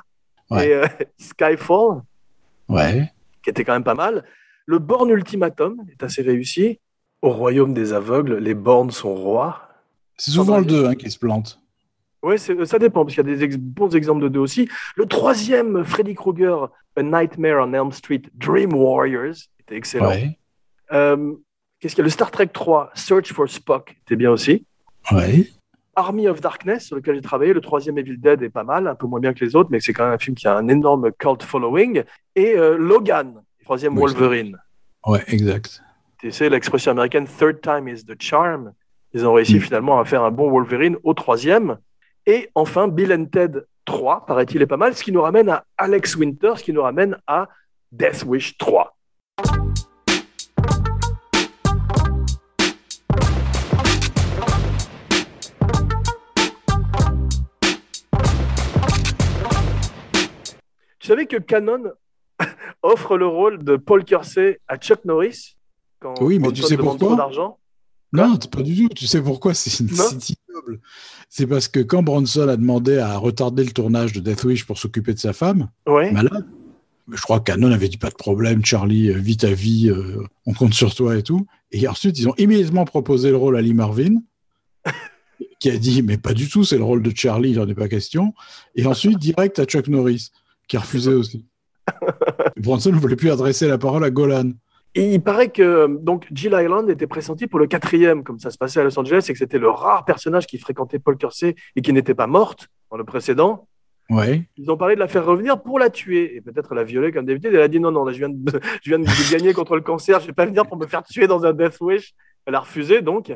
[0.51, 0.67] Ouais.
[0.69, 2.01] Et euh, Skyfall,
[2.67, 3.11] Ouais.
[3.43, 4.23] qui était quand même pas mal.
[4.65, 6.79] Le Born Ultimatum est assez réussi.
[7.21, 9.61] Au royaume des aveugles, les bornes sont rois.
[10.17, 10.81] C'est souvent le Vendredi.
[10.83, 11.59] 2 hein, qui se plante.
[12.23, 14.67] Oui, ça dépend, parce qu'il y a des ex- bons exemples de deux aussi.
[14.95, 20.09] Le troisième, Freddy Krueger, A Nightmare on Elm Street, Dream Warriors, était excellent.
[20.09, 20.37] Ouais.
[20.91, 21.33] Euh,
[21.79, 22.05] Qu'est-ce qu'il y a?
[22.05, 24.65] Le Star Trek 3, Search for Spock, était bien aussi.
[25.11, 25.47] Ouais.
[25.95, 27.53] Army of Darkness, sur lequel j'ai travaillé.
[27.53, 29.79] Le troisième Evil Dead est pas mal, un peu moins bien que les autres, mais
[29.79, 32.03] c'est quand même un film qui a un énorme cult following.
[32.35, 34.57] Et euh, Logan, le troisième Oui, Wolverine.
[35.05, 35.81] Ouais, exact.
[36.19, 38.73] Tu sais, l'expression américaine Third time is the charm.
[39.13, 39.61] Ils ont réussi Mm.
[39.61, 41.77] finalement à faire un bon Wolverine au troisième.
[42.25, 45.63] Et enfin, Bill and Ted 3, paraît-il, est pas mal, ce qui nous ramène à
[45.77, 47.47] Alex Winter, ce qui nous ramène à
[47.91, 48.95] Death Wish 3.
[61.09, 61.83] Savais que Canon
[62.83, 65.55] offre le rôle de Paul Kersey à Chuck Norris
[65.99, 67.57] quand Oui, mais tu sais pourquoi d'argent?
[68.11, 68.93] Non, pas du tout.
[68.95, 69.53] Tu sais pourquoi?
[69.53, 70.79] C'est ignoble
[71.29, 74.77] C'est parce que quand Bronson a demandé à retarder le tournage de Death Wish pour
[74.77, 76.11] s'occuper de sa femme, Ouais.
[76.11, 76.47] malade,
[77.11, 80.23] je crois que Canon avait dit pas de problème, Charlie, euh, vis ta vie, euh,
[80.45, 81.45] on compte sur toi et tout.
[81.71, 84.21] Et ensuite, ils ont immédiatement proposé le rôle à Lee Marvin,
[85.59, 87.75] qui a dit mais pas du tout, c'est le rôle de Charlie, il n'en est
[87.75, 88.33] pas question.
[88.75, 90.31] Et ensuite, direct à Chuck Norris,
[90.69, 91.45] qui a refusé aussi.
[92.57, 94.51] Bronson ne voulait plus adresser la parole à Golan.
[94.95, 98.57] Et il paraît que donc Jill Island était pressenti pour le quatrième, comme ça se
[98.57, 101.81] passait à Los Angeles, et que c'était le rare personnage qui fréquentait Paul Kersey et
[101.81, 103.67] qui n'était pas morte dans le précédent.
[104.09, 104.47] Ouais.
[104.57, 107.25] Ils ont parlé de la faire revenir pour la tuer et peut-être la violer comme
[107.25, 107.53] d'habitude.
[107.53, 109.81] Elle a dit non, non, là, je viens, de, je viens de gagner contre le
[109.81, 112.13] cancer, je vais pas venir pour me faire tuer dans un Death Wish.
[112.45, 113.31] Elle a refusé donc.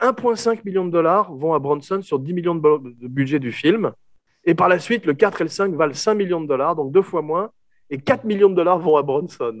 [0.00, 3.92] 1,5 million de dollars vont à Bronson sur 10 millions de budget du film.
[4.48, 6.90] Et par la suite, le 4 et le 5 valent 5 millions de dollars, donc
[6.90, 7.50] deux fois moins.
[7.90, 9.58] Et 4 millions de dollars vont à Bronson.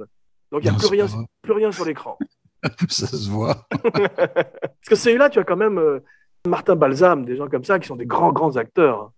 [0.50, 1.24] Donc il n'y a Non, plus rien, vrai.
[1.42, 2.16] plus rien sur l'écran.
[2.88, 3.66] Ça se voit.
[3.82, 6.00] Parce que celui-là, tu as quand même euh,
[6.46, 9.12] Martin Balsam, des gens comme ça qui sont des grands, grands acteurs.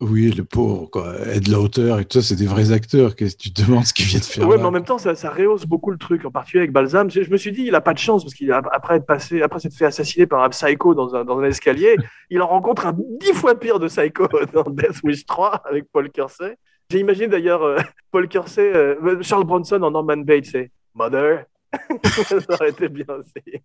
[0.00, 1.14] Oui, le pauvre, quoi.
[1.32, 3.14] Ed Lauter et tout ça, c'est des vrais acteurs.
[3.14, 5.14] Qu'est-ce que tu te demandes ce qu'ils viennent faire là mais en même temps, ça,
[5.14, 7.08] ça rehausse beaucoup le truc, en particulier avec Balsam.
[7.08, 9.06] Je, je me suis dit, il a pas de chance parce qu'il a- après être
[9.06, 11.94] passé, après s'être fait assassiner par un psycho dans un, dans un escalier,
[12.30, 16.10] il en rencontre un dix fois pire de psycho dans Death Wish 3 avec Paul
[16.10, 16.56] Kersey.
[16.90, 17.76] J'ai imaginé d'ailleurs euh,
[18.10, 21.44] Paul Kersey, euh, Charles Bronson en Norman Bates, c'est Mother.
[22.02, 23.60] ça aurait été bien aussi.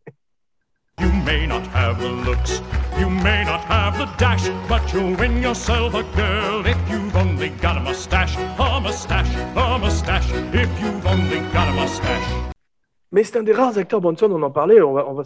[1.00, 2.60] You may not have the looks,
[2.98, 7.50] you may not have the dash, but you'll win yourself a girl if you've only
[7.62, 12.28] got a mustache, a mustache, a mustache, if you've only got a mustache.
[13.12, 14.82] Mais c'est un des rares acteurs Bronson, on en parlait.
[14.82, 15.24] On va, on va,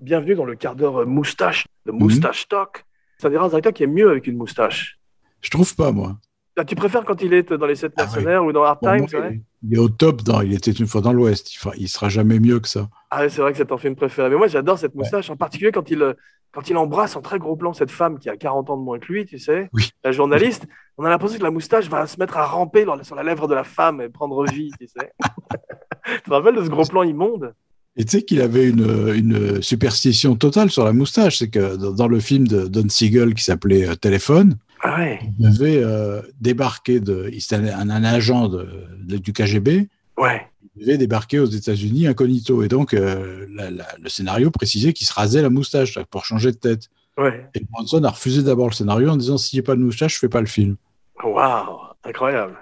[0.00, 2.84] bienvenue dans le quart d'heure euh, moustache, le moustache talk.
[3.18, 4.98] C'est un des rares acteurs qui est mieux avec une moustache.
[5.40, 6.16] Je trouve pas, moi.
[6.58, 8.06] Ah, tu préfères quand il est dans les 7 Ah oui.
[8.14, 10.86] mercenaires ou dans Hard Bon, Times ouais il, est au top dans Il était une
[10.86, 11.52] fois dans l'Ouest.
[11.54, 12.88] Il, il sera jamais mieux que ça.
[13.10, 14.30] Ah, ouais, c'est vrai que c'est ton film préféré.
[14.30, 16.14] Mais moi, j'adore cette moustache, en particulier quand il, euh,
[16.52, 18.98] quand il embrasse en très gros plan cette femme qui a 40 ans de moins
[18.98, 19.90] que lui, tu sais, Oui.
[20.02, 20.66] la journaliste.
[20.96, 23.54] On a l'impression que la moustache va se mettre à ramper sur la lèvre de
[23.54, 25.12] la femme et prendre vie, tu sais.
[26.06, 27.52] tu te rappelles de ce gros plan immonde?
[27.98, 31.38] Et tu sais qu'il avait une, une superstition totale sur la moustache.
[31.38, 34.56] C'est que dans, dans le film de Don Siegel qui s'appelait euh, Téléphone,
[34.88, 37.30] Ah ouais il devait euh, débarquer de.
[37.40, 38.68] C'était un, un agent de-
[39.02, 39.88] de- du KGB.
[40.16, 40.46] Ouais.
[40.76, 42.62] Il devait débarquer aux États-Unis incognito.
[42.62, 46.52] Et donc, euh, la- la- le scénario précisait qu'il se rasait la moustache pour changer
[46.52, 46.88] de tête.
[47.18, 47.48] Ouais.
[47.54, 50.18] Et Bronson a refusé d'abord le scénario en disant n'y a pas de moustache, je
[50.18, 50.76] fais pas le film.
[51.24, 52.56] Waouh, incroyable.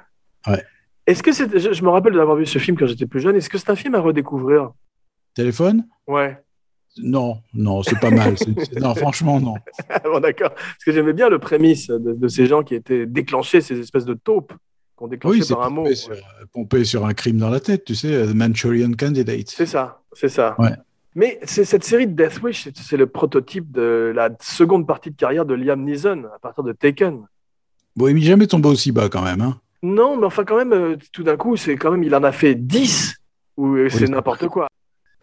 [0.47, 0.65] Ouais.
[1.07, 1.59] Est-ce que c'est.
[1.59, 3.37] Je, je me rappelle d'avoir vu ce film quand j'étais plus jeune.
[3.37, 4.71] Est-ce que c'est un film à redécouvrir?
[5.35, 5.87] Téléphone?
[6.07, 6.39] Ouais.
[6.99, 8.35] Non, non, c'est pas mal.
[8.81, 9.55] Non, franchement, non.
[10.05, 10.51] bon, d'accord.
[10.55, 14.05] Parce que j'aimais bien le prémisse de, de ces gens qui étaient déclenchés, ces espèces
[14.05, 14.53] de taupes
[14.95, 15.93] qu'on déclenchait Oui, par un mot.
[15.95, 16.15] sur,
[16.53, 19.49] pompé sur un crime dans la tête, tu sais, euh, The Manchurian Candidate.
[19.49, 20.55] C'est ça, c'est ça.
[20.61, 20.71] Ouais.
[21.17, 25.17] Mais c'est cette série de Death Wish, c'est- le prototype de la seconde partie de
[25.17, 27.23] carrière de Liam Neeson à partir de Taken.
[27.97, 29.41] Bon, il n'est jamais tombé aussi bas quand même.
[29.41, 29.59] Hein.
[29.83, 32.33] Non, mais enfin quand même, euh, tout d'un coup, c'est quand même, il en a
[32.33, 33.15] fait 10
[33.57, 34.69] ou euh, c'est c'est n'importe quoi.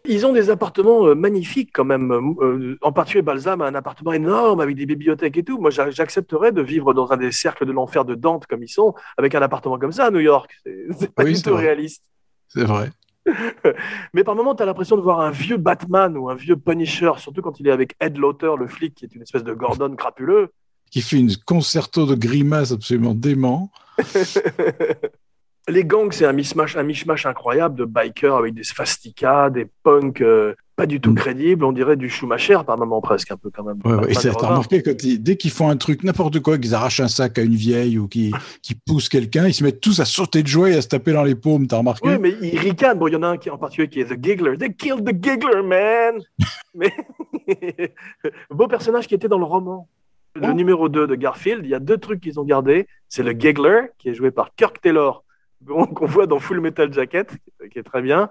[0.05, 2.11] Ils ont des appartements euh, magnifiques quand même.
[2.11, 5.59] euh, en particulier, Balsam a un appartement énorme avec des bibliothèques et tout.
[5.59, 8.67] Moi, j'a- j'accepterais de vivre dans un des cercles de l'enfer de Dante comme ils
[8.69, 10.59] sont, avec un appartement comme ça à New York.
[10.97, 11.61] C'est pas Oui, du tout vrai.
[11.67, 12.03] réaliste.
[12.47, 12.89] C'est vrai.
[14.13, 17.11] Mais par moments, tu as l'impression de voir un vieux Batman ou un vieux Punisher,
[17.17, 19.95] surtout quand il est avec Ed Lauter, le flic, qui est une espèce de Gordon
[19.95, 20.49] crapuleux.
[20.89, 23.69] Qui fait une concerto de grimaces absolument dément.
[25.69, 30.21] Les gangs, c'est un mishmash, un mishmash incroyable de bikers avec des svastikas, des punks
[30.21, 31.15] euh, pas du tout Mm.
[31.15, 33.77] crédibles, on dirait du Schumacher par moment presque, un peu quand même.
[33.85, 34.11] Ouais, ouais.
[34.11, 37.37] Et t'as remarqué, ils- dès qu'ils font un truc, n'importe quoi, qu'ils arrachent un sac
[37.37, 38.31] à une vieille ou qu'ils
[38.87, 41.23] poussent quelqu'un, ils se mettent tous à sauter de joie et à se taper dans
[41.23, 42.09] les paumes, t'as remarqué?
[42.09, 42.97] Oui, mais ils ricanent.
[42.97, 44.57] Bon, il y en a un qui en particulier qui est The Giggler.
[44.57, 46.21] They killed the Giggler, man!
[46.73, 46.91] mais
[48.49, 49.87] beau personnage qui était dans le roman.
[50.33, 50.53] Le Oh.
[50.53, 52.87] numéro 2 de Garfield, il y a deux trucs qu'ils ont gardés.
[53.09, 55.23] C'est le Giggler, qui est joué par Kirk Taylor,
[55.67, 57.31] qu'on voit dans Full Metal Jacket,
[57.71, 58.29] qui est très bien.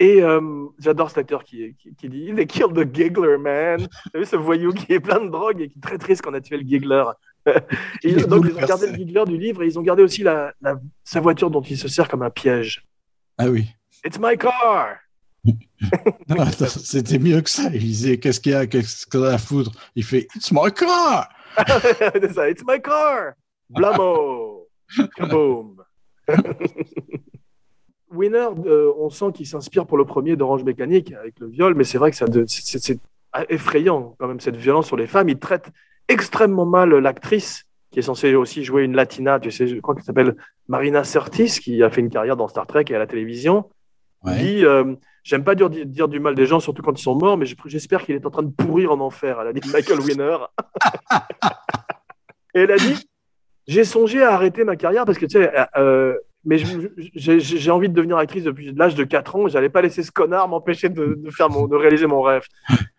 [0.00, 0.40] Et euh,
[0.78, 3.80] j'adore cet acteur qui, qui, qui dit They killed the Giggler, man.
[3.80, 6.34] Vous savez, ce voyou qui est plein de drogue et qui est très triste qu'on
[6.34, 7.04] a tué le Giggler.
[8.04, 10.52] et donc, ils ont gardé le Giggler du livre et ils ont gardé aussi la,
[10.60, 12.84] la- sa voiture dont il se sert comme un piège.
[13.38, 13.66] Ah oui.
[14.04, 14.98] It's my car!
[16.28, 17.64] Non, attends, c'était mieux que ça.
[17.72, 18.66] Il disait Qu'est-ce qu'il y a?
[18.66, 19.70] Qu'est-ce qu'on a à foutre?
[19.94, 21.28] Il fait It's my car
[22.12, 23.32] C'est ça, it's my car!
[23.70, 24.68] Blamo!
[25.16, 25.77] Kaboom!
[28.10, 31.84] Winner, euh, on sent qu'il s'inspire pour le premier d'Orange Mécanique avec le viol, mais
[31.84, 32.98] c'est vrai que ça c'est-
[33.50, 35.28] effrayant quand même cette violence sur les femmes.
[35.28, 35.70] Il traite
[36.08, 40.04] extrêmement mal l'actrice qui est censée aussi jouer une latina, tu sais, je crois qu'elle
[40.04, 40.36] s'appelle
[40.68, 43.68] Marina Sirtis, qui a fait une carrière dans Star Trek et à la télévision,
[44.24, 44.36] Ouais.
[44.38, 47.36] dit euh, J'aime pas dire, dire du mal des gens, surtout quand ils sont morts,
[47.36, 49.38] mais je- j'espère qu'il est en train de pourrir en enfer.
[49.42, 50.38] Elle a dit Michael Winner.
[52.54, 53.06] et elle a dit
[53.68, 56.56] J'ai songé à arrêter ma carrière parce que, tu sais, euh, euh, mais
[57.14, 59.48] j'ai envie de devenir actrice depuis l'âge de 4 ans.
[59.48, 62.44] J'allais pas laisser ce connard m'empêcher de, faire mon, de réaliser mon rêve.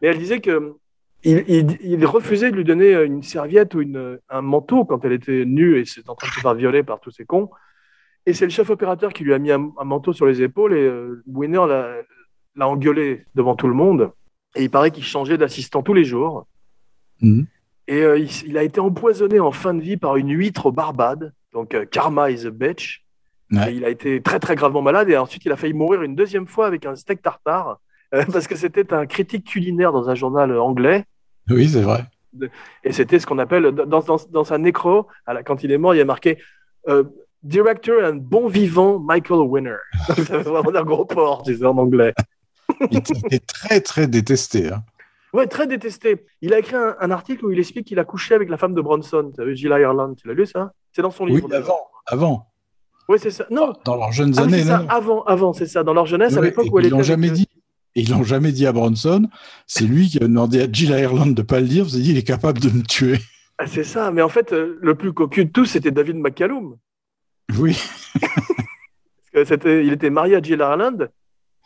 [0.01, 0.75] Mais elle disait que
[1.23, 5.79] il, refusait de lui donner une serviette ou une, un manteau quand elle était nue
[5.79, 7.49] et s'était en train de se faire violer par tous ces cons.
[8.27, 10.85] Et c'est le chef opérateur qui lui a mis un, manteau sur les épaules et
[10.85, 11.65] euh, Winner
[12.55, 14.11] l'a engueulé devant tout le monde.
[14.55, 16.45] Et il paraît qu'il changeait d'assistant tous les jours.
[17.21, 17.47] Mhm.
[17.89, 20.71] Et euh, il, il a été empoisonné en fin de vie par une huître aux
[20.71, 21.33] Barbades.
[21.53, 23.03] Donc euh, karma is a bitch.
[23.51, 23.73] Ouais.
[23.73, 26.15] Et il a été très très gravement malade et ensuite il a failli mourir une
[26.15, 27.79] deuxième fois avec un steak tartare
[28.13, 31.03] euh, parce que c'était un critique culinaire dans un journal anglais.
[31.49, 32.05] Oui, c'est vrai.
[32.83, 35.07] Et c'était ce qu'on appelle, dans, dans, dans sa nécro,
[35.45, 36.37] quand il est mort, il y a marqué
[37.41, 39.77] Director and bon vivant Michael Winner.
[40.09, 42.13] Donc, ça veut vraiment dire gros porc, tu sais, en anglais.
[42.91, 44.71] Il était très, très détesté.
[44.71, 44.83] hein.
[45.33, 46.25] Ouais, très détesté.
[46.41, 48.73] Il a écrit un, un article où il explique qu'il a couché avec la femme
[48.73, 49.31] de Bronson.
[49.53, 50.71] Jill Ireland Tu l'as lu ça?
[50.91, 51.47] C'est dans son Oui, livre.
[51.49, 51.65] d'ailleurs.
[51.65, 51.87] avant.
[52.07, 52.45] Avant.
[53.07, 53.45] Oui, c'est ça.
[53.51, 54.63] Non, Dans leurs jeunes ah oui, années.
[54.63, 54.79] ça.
[54.79, 54.89] non.
[54.89, 55.83] Avant, avant, c'est ça.
[55.83, 56.97] Dans leur jeunesse, à l'époque où elle ils était.
[56.97, 57.47] l'ont jamais dit.
[57.95, 59.27] Et ils l'ont jamais dit à Bronson.
[59.67, 61.85] C'est lui qui a demandé à Jill Ireland de pas le dire.
[61.85, 63.17] Il s'est dit, il est capable de me tuer.
[63.57, 64.11] Ah, c'est ça.
[64.11, 66.75] Mais en fait, euh, le plus cocu de tous, c'était David McCallum.
[67.57, 67.77] Oui.
[68.21, 70.97] Parce que c'était- il était marié à Jill Ireland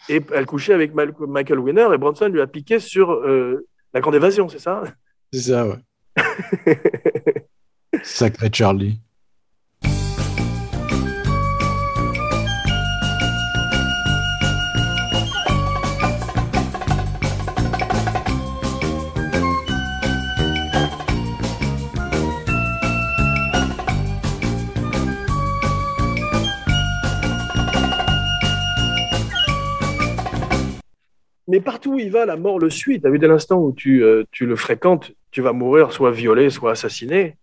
[0.09, 4.15] et elle couchait avec Michael Winner et Bronson lui a piqué sur euh, la grande
[4.15, 4.83] évasion, c'est ça?
[5.31, 5.79] C'est ça, ouais.
[8.03, 8.99] Sacré Charlie.
[31.53, 32.99] Mais partout où il va, la mort le suit.
[32.99, 36.49] T'as vu dès l'instant où tu, euh, tu le fréquentes, tu vas mourir soit violé,
[36.49, 37.37] soit assassiné.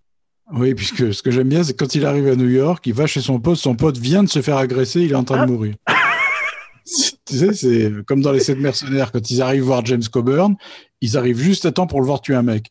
[0.53, 3.07] Oui, puisque ce que j'aime bien, c'est quand il arrive à New York, il va
[3.07, 5.47] chez son pote, son pote vient de se faire agresser, il est en train Ah.
[5.47, 5.77] de mourir.
[7.25, 10.57] tu sais, c'est comme dans les sept mercenaires, quand ils arrivent voir James Coburn,
[11.01, 12.67] ils arrivent juste à temps pour le voir tuer un mec.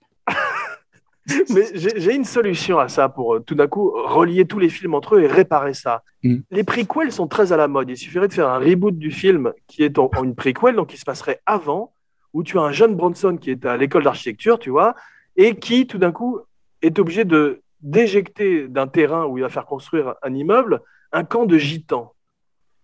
[1.54, 4.94] Mais j'ai une solution à ça pour euh, tout d'un coup relier tous les films
[4.94, 6.04] entre eux et réparer ça.
[6.24, 6.38] Mm.
[6.52, 7.90] Les prequels sont très à la mode.
[7.90, 10.90] Il suffirait de faire un reboot du film qui est en, en une prequel, donc
[10.90, 11.94] qui se passerait avant,
[12.34, 14.96] où tu as un jeune Bronson qui est à l'école d'architecture, tu vois,
[15.36, 16.40] et qui tout d'un coup
[16.82, 21.46] est obligé de d'éjecter d'un terrain où il va faire construire un immeuble un camp
[21.46, 22.14] de gitans.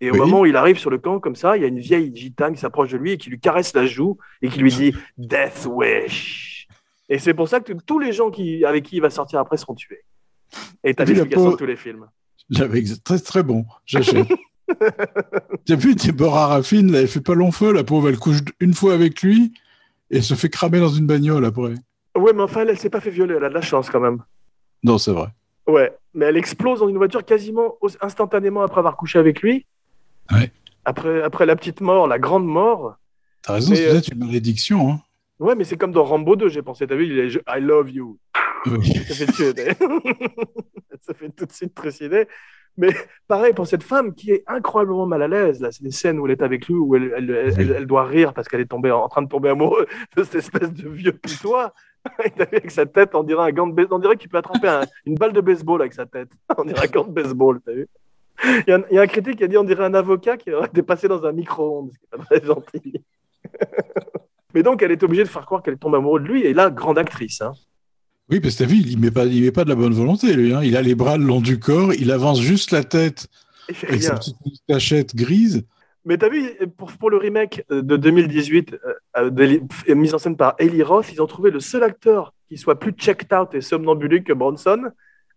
[0.01, 0.19] Et au Oui.
[0.19, 2.53] moment où il arrive sur le camp comme ça, il y a une vieille gitane
[2.53, 5.67] qui s'approche de lui et qui lui caresse la joue et qui lui dit Death
[5.69, 6.55] Wish.
[7.10, 9.58] Et c'est pour ça que tous les gens qui, avec qui il va sortir après
[9.58, 10.04] seront tués.
[10.84, 12.08] Et t'as l'explication de tous les films.
[12.50, 14.28] J'avais très très bon, j'achète.
[15.65, 18.74] T'as vu Déborah Raffin, là, elle fait pas long feu, la pauvre, elle couche une
[18.74, 19.54] fois avec lui
[20.10, 21.76] et elle se fait cramer dans une bagnole après.
[22.15, 24.00] Ouais, mais enfin, elle, elle s'est pas fait violer, elle a de la chance quand
[24.00, 24.24] même.
[24.84, 25.28] Non, c'est vrai.
[25.68, 29.65] Ouais, mais elle explose dans une voiture quasiment instantanément après avoir couché avec lui.
[30.32, 30.52] Ouais.
[30.86, 32.96] Après, après la petite mort, la grande mort.
[33.41, 34.91] T'as raison, c'est euh, peut-être une malédiction.
[34.91, 35.02] Hein.
[35.39, 36.88] Ouais, mais c'est comme dans Rambo 2, j'ai pensé.
[36.88, 38.17] T'as vu, il est je- I love you.
[38.65, 39.54] Ça fait tuer.
[39.54, 39.76] t'as-
[41.02, 42.28] ça fait tout de suite trucider.
[42.78, 42.89] Mais
[43.28, 45.62] pareil pour cette femme qui est incroyablement mal à l'aise.
[45.62, 47.86] Là, c'est des scènes où elle est avec lui, où elle, elle, elle- elle- elle
[47.86, 49.86] doit rire parce qu'elle est tombée en train de tomber amoureuse
[50.17, 51.74] de cette espèce de vieux putois.
[52.39, 54.82] Avec sa tête, on dirait un gant de base- on dirait qu'il peut attraper un-
[55.06, 56.30] une balle de baseball avec sa tête.
[56.58, 57.88] On dirait un gant de baseball, t'as vu.
[58.43, 59.93] Il y, a un, il y a un critique qui a dit on dirait un
[59.95, 63.04] avocat qui aurait été passé dans un micro-ondes, ce qui est pas très gentil.
[64.56, 66.70] Mais donc, elle est obligée de faire croire qu'elle tombe amoureuse de lui, et là,
[66.72, 67.41] grande actrice.
[67.41, 67.54] Hein.
[68.30, 70.34] Oui, parce que t'as vu, il met pas, il met pas de la bonne volonté,
[70.34, 70.54] lui.
[70.54, 70.62] Hein.
[70.63, 73.28] Il a les bras le long du corps, il avance juste la tête
[73.88, 74.36] avec sa petite
[74.68, 75.63] cachette grise.
[76.06, 80.13] Mais t'as vu, pour, pour le remake euh, de 2018, euh, euh, de- f- mis
[80.13, 83.34] en scène par Eli Roth, ils ont trouvé le seul acteur qui soit plus checked
[83.34, 84.84] out et somnambulique que Bronson,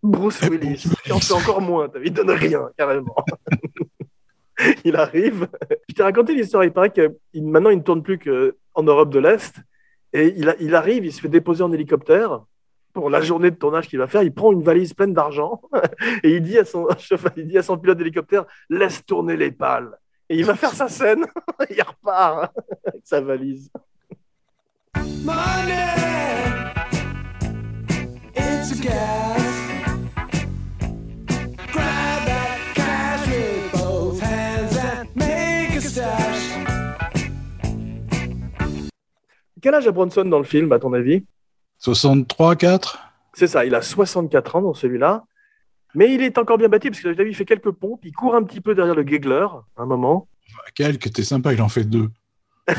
[0.03, 0.85] Bruce Willis.
[1.07, 3.17] Il en fait encore moins, t'as vu, il donne rien, carrément.
[4.85, 5.49] il arrive.
[5.89, 9.19] Je t'ai raconté l'histoire, il paraît que maintenant il ne tourne plus qu'en Europe de
[9.19, 9.57] l'Est,
[10.13, 12.41] et il, arrive, il se fait déposer en hélicoptère.
[12.95, 15.61] Pour la journée de tournage qu'il va faire, il prend une valise pleine d'argent
[16.25, 19.97] et il dit à son à son pilote d'hélicoptère laisse tourner les pales.
[20.29, 21.25] Et il va faire sa scène.
[21.71, 22.53] il repart
[22.87, 23.71] avec sa valise.
[28.35, 29.68] It's a gas.
[39.61, 41.25] Quel âge a Bronson dans le film, à ton avis?
[41.79, 42.99] 63, 4
[43.35, 45.25] C'est ça, il a 64 ans dans celui-là.
[45.95, 48.43] Mais il est encore bien bâti parce que il fait quelques pompes, il court un
[48.43, 50.29] petit peu derrière le Giggler à un moment.
[50.75, 52.09] Quel t'es sympa, il en fait deux.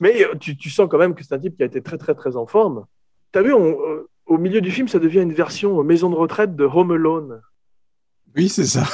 [0.00, 1.96] Mais euh, tu, tu sens quand même que c'est un type qui a été très
[1.96, 2.84] très très en forme.
[3.32, 6.54] T'as vu, on, euh, au milieu du film, ça devient une version maison de retraite
[6.56, 7.40] de Home Alone.
[8.36, 8.84] Oui, c'est ça.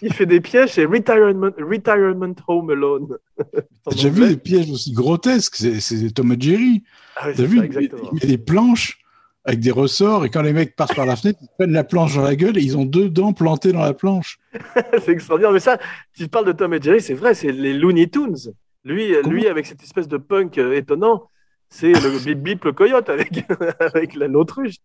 [0.00, 3.16] Il fait des pièges, c'est Retirement, Retirement Home Alone.
[3.96, 6.82] J'ai vu des pièges aussi grotesques, c'est- Tom et Jerry.
[7.16, 8.10] Ah oui, T'as vu, ça, il met, exactement.
[8.12, 8.98] il met des planches
[9.44, 12.14] avec des ressorts et quand les mecs passent par la fenêtre, ils prennent la planche
[12.14, 14.38] dans la gueule et ils ont deux dents plantées dans la planche.
[15.04, 15.52] c'est extraordinaire.
[15.52, 15.78] Mais ça,
[16.16, 18.36] tu parles de Tom et Jerry, c'est vrai, c'est les Looney Tunes.
[18.84, 19.30] Lui, Comment?
[19.34, 21.28] lui avec cette espèce de punk euh, étonnant,
[21.72, 23.44] c'est le Bip Bip le coyote avec,
[23.80, 24.76] avec la- l'autruche,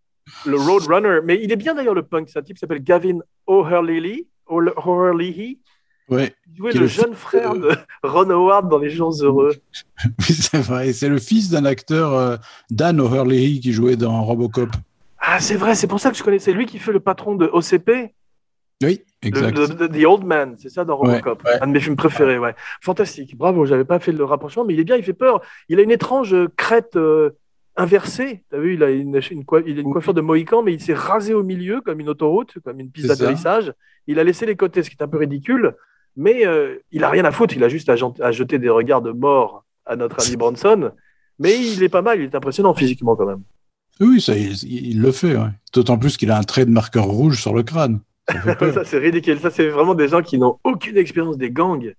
[0.46, 1.20] le Roadrunner.
[1.24, 2.30] Mais il est bien d'ailleurs le punk.
[2.30, 4.26] C'est un type qui s'appelle Gavin O'Hurley.
[4.48, 5.58] O'Hurley.
[6.10, 7.70] Ouais, Il jouait le, le jeune frère de-
[8.04, 9.56] Ron Howard dans Les Jours Heureux.
[10.06, 10.94] oui, c'est vrai.
[10.94, 12.38] C'est le fils d'un acteur, euh,
[12.72, 14.70] Dan O'Hurley, qui jouait dans Robocop.
[15.20, 16.40] Ah, c'est vrai, c'est pour ça que je connais.
[16.40, 18.14] C'est lui qui fait le patron de OCP,
[18.84, 19.56] Oui, exact.
[19.56, 21.44] The Old Man, c'est ça dans Robocop.
[21.46, 21.60] ouais.
[21.62, 22.54] Un de mes films préférés, ouais.
[22.82, 25.42] Fantastique, bravo, j'avais pas fait le rapprochement, mais il est bien, il fait peur.
[25.70, 27.32] Il a une étrange euh, crête euh,
[27.76, 28.44] inversée.
[28.52, 30.82] T'as vu, il a une, une coi- il a une coiffure de Mohican, mais il
[30.82, 33.74] s'est rasé au milieu comme une autoroute, comme une piste d'atterrissage.
[34.06, 35.76] Il a laissé les côtés, ce qui est un peu ridicule,
[36.16, 37.56] mais euh, il a rien à foutre.
[37.58, 37.96] Il a juste à,
[38.32, 40.92] jeter des regards de mort à notre ami Bronson.
[41.40, 43.42] Mais il est pas mal, il est impressionnant physiquement quand même.
[44.00, 45.36] Oui, ça, il, il le fait.
[45.36, 45.50] ouais.
[45.74, 48.00] D'autant plus qu'il a un trait de marqueur rouge sur le crâne.
[48.74, 49.40] Ça c'est ridicule.
[49.40, 51.94] Ça, c'est vraiment des gens qui n'ont aucune expérience des gangs.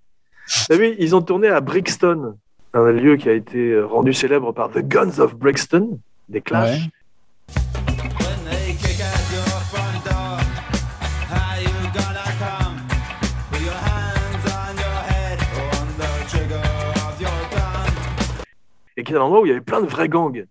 [0.69, 2.37] T'as vu, ils ont tourné à Brixton,
[2.75, 6.81] un lieu qui a été euh, rendu célèbre par The Guns of Brixton, des Clash.
[6.81, 6.91] Ouais.
[18.97, 20.45] Et qui est un endroit où il y avait plein de vrais gangs.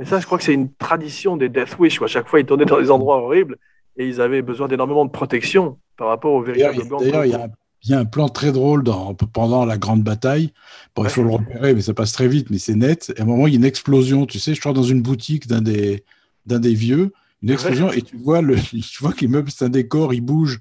[0.00, 2.38] Et ça, je crois que c'est une tradition des Death Wish, où à chaque fois,
[2.38, 3.56] ils tournaient dans des endroits horribles
[3.98, 7.00] et ils avaient besoin d'énormément de protection par rapport aux véritables il gangs.
[7.00, 7.50] d'ailleurs, il y, a un-
[7.82, 10.52] il y a un plan très drôle dans, pendant la grande bataille.
[10.96, 13.12] Bon, il faut le repérer, mais ça passe très vite, mais c'est net.
[13.16, 15.02] Et à un moment, il y a une explosion, tu sais, je crois dans une
[15.02, 16.04] boutique d'un des,
[16.46, 19.68] d'un des vieux, une explosion, et tu vois, le, tu vois que l'immeuble, c'est un
[19.68, 20.60] décor, il bouge.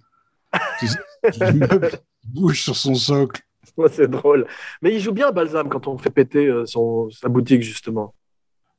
[0.80, 0.97] Tu sais,
[1.52, 1.89] l'immeuble
[2.23, 3.41] il bouge sur son socle.
[3.78, 4.47] Ouais, c'est drôle.
[4.82, 8.13] Mais il joue bien Balsam quand on fait péter euh, son, sa boutique, justement.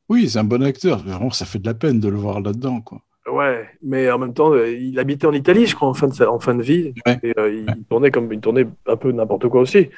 [0.08, 0.98] Oui, c'est un bon acteur.
[1.04, 3.02] Vraiment, ça fait de la peine de le voir là-dedans, quoi.
[3.30, 6.14] Ouais, mais en même temps, euh, il habitait en Italie, je crois, en fin de,
[6.14, 6.92] sa- en fin de vie.
[7.06, 7.18] Ouais.
[7.22, 9.88] Et euh, il tournait comme il tournait un peu n'importe quoi aussi.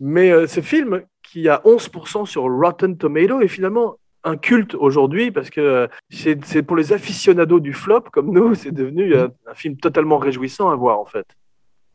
[0.00, 5.30] Mais euh, ce film, qui a 11% sur Rotten Tomato, est finalement un culte aujourd'hui
[5.30, 9.54] parce que euh, c'est pour les aficionados du flop comme nous, c'est devenu euh, un
[9.54, 11.26] film totalement réjouissant à voir en fait.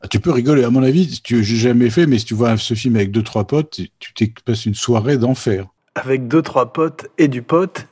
[0.01, 0.63] Ah, tu peux rigoler.
[0.63, 3.11] À mon avis, si tu, j'ai jamais fait, mais si tu vois ce film avec
[3.11, 5.67] deux, trois potes, tu passé une soirée d'enfer.
[5.93, 7.87] Avec deux, trois potes et du pote.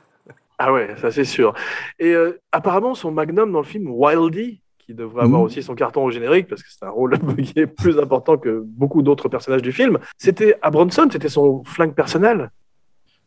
[0.62, 1.54] Ah ouais, ça c'est sûr.
[1.98, 5.46] Et euh, apparemment, son magnum dans le film, Wildy, qui devrait avoir Mhm.
[5.46, 7.12] aussi son carton au générique, parce que c'est un rôle
[7.54, 11.64] qui est plus important que beaucoup d'autres personnages du film, c'était à Bronson, c'était son
[11.64, 12.50] flingue personnel.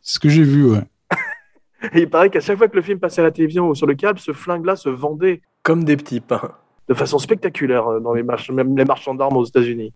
[0.02, 0.84] C'est ce que j'ai vu, ouais.
[1.94, 3.88] Et il paraît qu'à chaque fois que le film passait à la télévision ou sur
[3.88, 6.52] le câble, ce flingue-là se vendait comme des petits pains,
[6.88, 9.92] de façon spectaculaire euh, dans les marches, même les marchands d'armes aux États-Unis.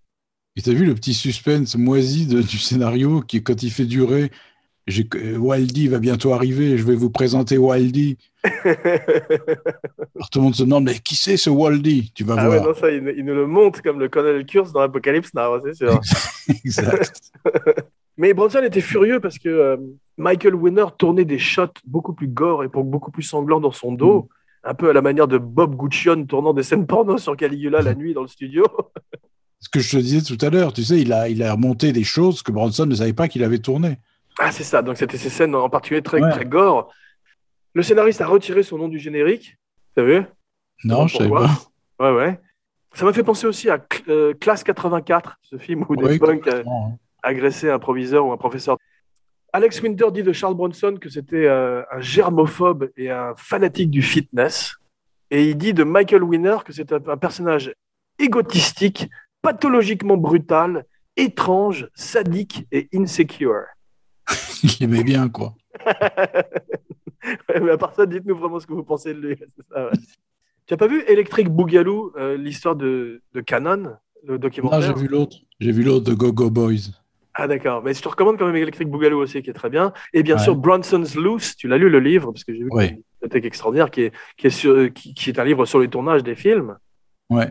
[0.56, 4.32] Et t'as vu le petit suspense moisi de- du scénario qui, quand il fait durer,
[4.88, 8.18] Wildy va bientôt arriver, je vais vous présenter Wildy.
[8.44, 12.62] Alors tout le monde se demande, mais qui c'est ce Wildy Tu vas Ah ouais,
[12.62, 15.74] non, ça, il, il nous le montre comme le colonel Kurtz dans Apocalypse Now, c'est
[15.76, 16.00] sûr.
[16.64, 17.32] exact.
[18.18, 19.78] Mais Bronson était furieux parce que euh,
[20.18, 24.28] Michael Winner tournait des shots beaucoup plus gore et beaucoup plus sanglants dans son dos,
[24.64, 27.94] un peu à la manière de Bob Guccione tournant des scènes porno sur Caligula la
[27.94, 28.64] nuit dans le studio.
[29.60, 31.92] Ce que je te disais tout à l'heure, tu sais, il a, il a remonté
[31.92, 33.98] des choses que Bronson ne savait pas qu'il avait tourné.
[34.40, 34.82] Ah, c'est ça.
[34.82, 36.30] Donc, c'était ces scènes en particulier très, Ouais.
[36.32, 36.92] très gore.
[37.74, 39.58] Le scénariste a retiré son nom du générique.
[39.96, 40.22] T'as vu?
[40.84, 41.48] Non, je Pourquoi
[41.98, 42.12] pas.
[42.12, 42.40] Ouais, ouais.
[42.94, 46.48] Ça m'a fait penser aussi à Cl- euh, Classe 84, ce film où des punks
[47.24, 48.78] agressaient un proviseur ou un professeur.
[49.54, 54.02] Alex Winter dit de Charles Bronson que c'était euh, un germophobe et un fanatique du
[54.02, 54.76] fitness.
[55.32, 57.74] Et il dit de Michael Winner que c'est un, un personnage
[58.20, 59.10] égotistique,
[59.42, 60.86] pathologiquement brutal,
[61.16, 63.64] étrange, sadique et insecure.
[64.64, 65.56] Il aimait bien, quoi.
[67.50, 69.36] Ouais, mais à part ça, dites-nous vraiment ce que vous pensez de lui.
[69.76, 69.90] Ouais.
[70.66, 74.94] Tu n'as pas vu Electric Boogaloo, euh, l'histoire de, de Canon, le Non, documentaire j'ai
[74.94, 75.38] vu l'autre.
[75.60, 76.92] J'ai vu l'autre de Go Go Boys.
[77.34, 79.94] Ah d'accord, mais je te recommande quand même Electric Boogaloo aussi, qui est très bien.
[80.14, 80.42] Et bien Ouais.
[80.44, 83.46] sûr, Bronson's Loose, tu l'as lu le livre, parce que j'ai vu a une bibliothèque
[83.46, 86.36] extraordinaire, qui est, qui, est sur- qui, qui est un livre sur les tournages des
[86.36, 86.78] films.
[87.30, 87.50] Ouais.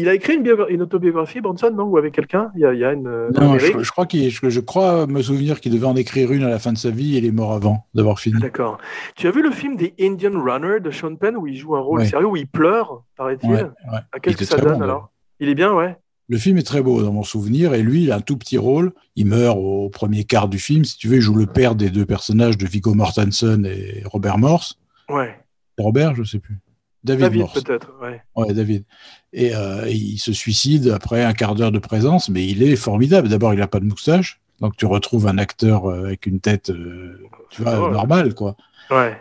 [0.00, 1.84] Il a écrit une, biogra- une autobiographie, Bronson, non?
[1.84, 2.50] Ou avec quelqu'un?
[2.54, 3.06] Il, y a- il y a une.
[3.06, 6.32] euh, Non, je, je crois qu'il, je, je crois me souvenir qu'il devait en écrire
[6.32, 8.40] une à la fin de sa vie et il est mort avant d'avoir fini.
[8.40, 8.78] D'accord.
[9.16, 11.80] Tu as vu le film The Indian Runner de Sean Penn où il joue un
[11.80, 12.06] rôle Ouais.
[12.06, 13.50] sérieux, où il pleure, paraît-il?
[13.50, 13.70] Ouais, ouais.
[14.12, 15.10] Ah, Qu'est-ce que ça donne bon, alors?
[15.38, 15.96] Il est bien, ouais.
[16.28, 18.56] Le film est très beau dans mon souvenir et lui, il a un tout petit
[18.56, 18.92] rôle.
[19.16, 20.84] Il meurt au premier quart du film.
[20.84, 24.38] Si tu veux, il joue le père des deux personnages de Viggo Mortensen et Robert
[24.38, 24.78] Morse.
[25.08, 25.36] Ouais.
[25.76, 26.58] Robert, je sais plus.
[27.04, 27.62] David, David, Morse.
[27.62, 28.22] peut-être, ouais.
[28.36, 28.84] Ouais, David.
[29.32, 33.28] Et euh, il se suicide après un quart d'heure de présence, mais il est formidable.
[33.28, 36.70] D'abord, il n'a pas de moustache, donc tu retrouves un acteur euh, avec une tête,
[36.70, 37.18] euh,
[37.50, 38.56] tu vois, normale, quoi.
[38.90, 39.16] Ouais.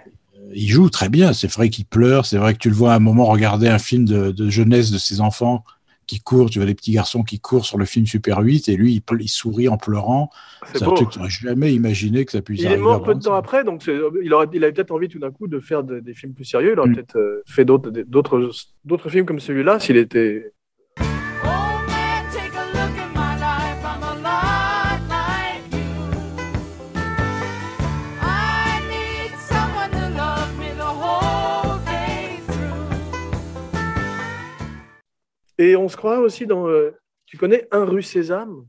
[0.54, 1.32] Il joue très bien.
[1.34, 2.26] C'est vrai qu'il pleure.
[2.26, 4.90] C'est vrai que tu le vois à un moment regarder un film de, de jeunesse
[4.90, 5.64] de ses enfants
[6.10, 6.50] qui courent.
[6.50, 9.28] Tu vois les petits garçons qui courent sur le film Super 8 et lui, il,
[9.30, 10.30] sourit en pleurant.
[10.74, 12.82] C'est un truc que tu n'aurais jamais imaginé que ça puisse Il est arriver.
[12.84, 15.48] mort peu de temps après, donc il, aurait, il avait peut-être envie tout d'un coup
[15.48, 16.72] de faire de- des films plus sérieux.
[16.74, 16.96] Il aurait Mm.
[16.96, 20.52] peut-être euh, fait d'autres films comme celui-là s'il était.
[35.60, 36.68] Et on se croit aussi dans.
[36.68, 36.96] euh,
[37.28, 38.66] tu connais Un rue Sésame?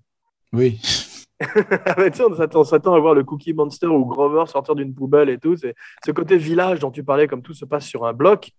[0.53, 0.79] Oui.
[1.43, 2.05] Ah bah,
[2.55, 5.57] on s'attend, à voir le Cookie Monster ou Grover sortir d'une poubelle et tout.
[5.57, 5.75] C'est
[6.05, 8.51] ce côté village dont tu parlais, comme tout se passe sur un bloc,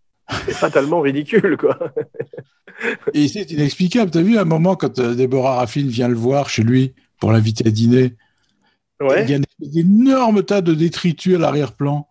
[0.46, 1.78] c'est fatalement ridicule, quoi.
[3.14, 4.10] Et c'est inexplicable.
[4.10, 7.32] T'as vu à un moment quand euh, Déborah Raffin vient le voir chez lui pour
[7.32, 8.16] l'inviter à dîner,
[9.00, 9.26] Ouais.
[9.26, 12.08] il y a un énorme tas de détritus à l'arrière-plan,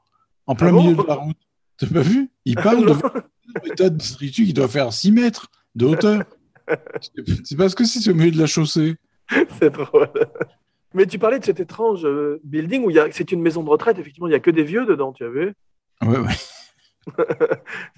[0.46, 1.36] en plein Ah bon milieu de la route.
[1.78, 2.30] T'as pas vu?
[2.44, 6.22] Il parle de tas de détritus qui doit faire 6 mètres de hauteur.
[7.44, 8.96] C'est- parce que c'est au milieu de la chaussée.
[9.58, 10.08] C'est drôle.
[10.94, 14.26] Mais tu parlais de cet étrange euh, building où c'est une maison de retraite, effectivement,
[14.26, 15.52] il n'y a que des vieux dedans, tu as vu
[16.02, 16.34] Ouais, ouais.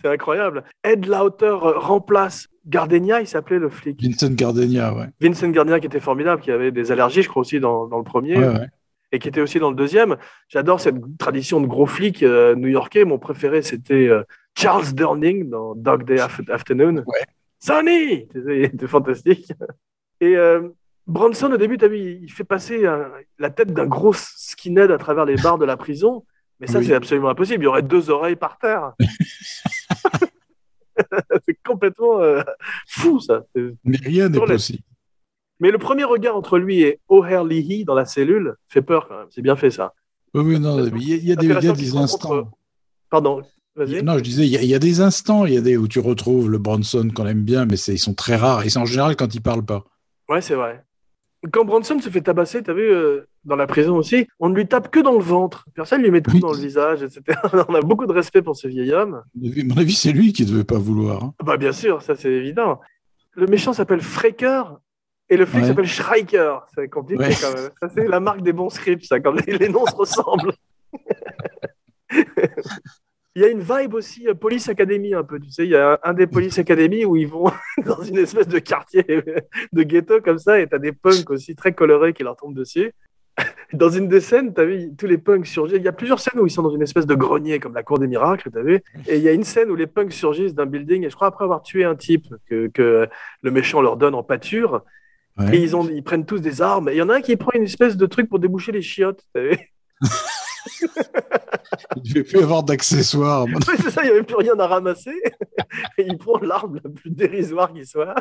[0.00, 0.64] C'est incroyable.
[0.84, 4.02] Ed Lauter remplace Gardenia, il s'appelait le flic.
[4.02, 5.06] Vincent Gardenia, ouais.
[5.20, 8.04] Vincent Gardenia qui était formidable, qui avait des allergies, je crois aussi dans, dans le
[8.04, 8.66] premier, Ouais, ouais.
[9.10, 10.16] et qui était aussi dans le deuxième.
[10.48, 13.04] J'adore cette tradition de gros flics euh, new-yorkais.
[13.04, 14.22] Mon préféré, c'était euh,
[14.56, 16.96] Charles Durning dans Dog Day Af- Afternoon.
[17.06, 17.24] Ouais.
[17.62, 19.52] Sonny Il était fantastique.
[20.20, 20.68] Et euh,
[21.06, 24.98] Bronson, au début, as vu, il fait passer un- la tête d'un gros skinhead à
[24.98, 26.24] travers les barres de la prison.
[26.60, 26.86] Mais ça, Oui.
[26.86, 27.62] c'est absolument impossible.
[27.62, 28.92] Il y aurait deux oreilles par terre.
[31.46, 32.42] c'est complètement euh,
[32.86, 33.44] fou, ça.
[33.84, 34.82] Mais rien n'est possible.
[35.60, 39.18] Mais le premier regard entre lui et O'Hare Leahy dans la cellule fait peur quand
[39.18, 39.26] même.
[39.30, 39.94] C'est bien fait, ça.
[40.34, 41.96] Oui, oui, non, mais il y a, il y a des, il y a des
[41.96, 42.50] instants.
[43.10, 43.42] Pardon,
[43.76, 45.76] Non, je disais, il y, a, il y a des instants, il y a des
[45.78, 48.64] où tu retrouves le Bronson qu'on aime bien, mais ils sont très rares.
[48.64, 49.84] Et c'est en général quand il parle pas.
[50.28, 50.84] Ouais, c'est vrai.
[51.52, 54.68] Quand Bronson se fait tabasser, t'as vu, euh, dans la prison aussi, on ne lui
[54.68, 55.64] tape que dans le ventre.
[55.74, 56.40] Personne ne lui met de coups Oui.
[56.42, 57.22] dans le visage, etc.
[57.68, 59.22] on a beaucoup de respect pour ce vieil homme.
[59.36, 61.24] À mon avis- c'est lui qui devait pas vouloir.
[61.24, 61.34] hein.
[61.42, 62.78] Bah, bien sûr, ça c'est évident.
[63.32, 64.62] Le méchant s'appelle Fraker
[65.30, 65.68] et le flic Ouais.
[65.68, 66.58] s'appelle Schreiker.
[66.74, 67.34] C'est compliqué Ouais.
[67.40, 67.70] quand même.
[67.80, 70.52] Ça, c'est la marque des bons scripts, ça, quand les, les noms se ressemblent.
[73.34, 75.76] Il y a une vibe aussi euh, Police Academy un peu, tu sais, il y
[75.76, 77.50] a un, des Police Academy où ils vont
[77.86, 79.04] dans une espèce de quartier
[79.72, 82.92] de ghetto comme ça et t'as des punks aussi très colorés qui leur tombent dessus.
[83.72, 85.78] Dans une des scènes, t'as vu, tous les punks surgissent.
[85.78, 87.82] Il y a plusieurs scènes où ils sont dans une espèce de grenier comme la
[87.82, 88.82] cour des miracles, t'as vu.
[89.08, 91.28] Et il y a une scène où les punks surgissent d'un building et je crois
[91.28, 93.08] après avoir tué un type que, que
[93.40, 94.82] le méchant leur donne en pâture.
[95.38, 95.56] Ouais.
[95.56, 96.90] Et ils, ont, ils prennent tous des armes.
[96.90, 98.82] Et il y en a un qui prend une espèce de truc pour déboucher les
[98.82, 99.24] chiottes.
[101.96, 103.44] Il devait plus avoir d'accessoires.
[103.68, 105.14] Oui, c'est ça, il n'y avait plus rien à ramasser.
[105.98, 108.14] Et il prend l'arme la plus dérisoire qui soit.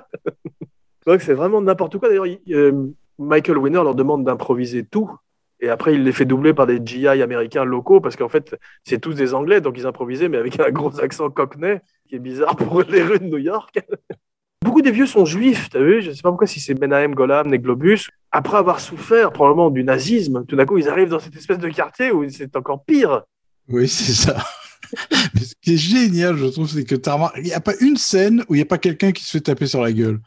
[1.06, 2.10] Donc c'est vraiment n'importe quoi.
[2.10, 2.88] D'ailleurs, il- euh,
[3.20, 5.12] Michael Winner leur demande d'improviser tout.
[5.60, 9.00] Et après, il les fait doubler par des GI américains locaux parce qu'en fait, c'est
[9.00, 11.80] tous des Anglais, donc ils improvisaient, mais avec un gros accent cockney
[12.10, 13.80] qui est bizarre pour les rues de New York.
[14.72, 16.02] Beaucoup des vieux sont juifs, tu as vu?
[16.02, 18.08] Je ne sais pas pourquoi, si c'est Benahem, Golan et Globus.
[18.32, 21.68] Après avoir souffert probablement du nazisme, tout d'un coup, ils arrivent dans cette espèce de
[21.68, 23.24] quartier où c'est encore pire.
[23.68, 24.38] Oui, c'est ça.
[25.36, 27.74] Mais ce qui est génial, je trouve, c'est que t'as remarqué- il n'y a pas
[27.82, 30.22] une scène où il n'y a pas quelqu'un qui se fait taper sur la gueule.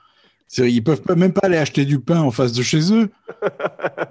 [0.58, 3.08] Ils peuvent pas, même pas aller acheter du pain en face de chez eux.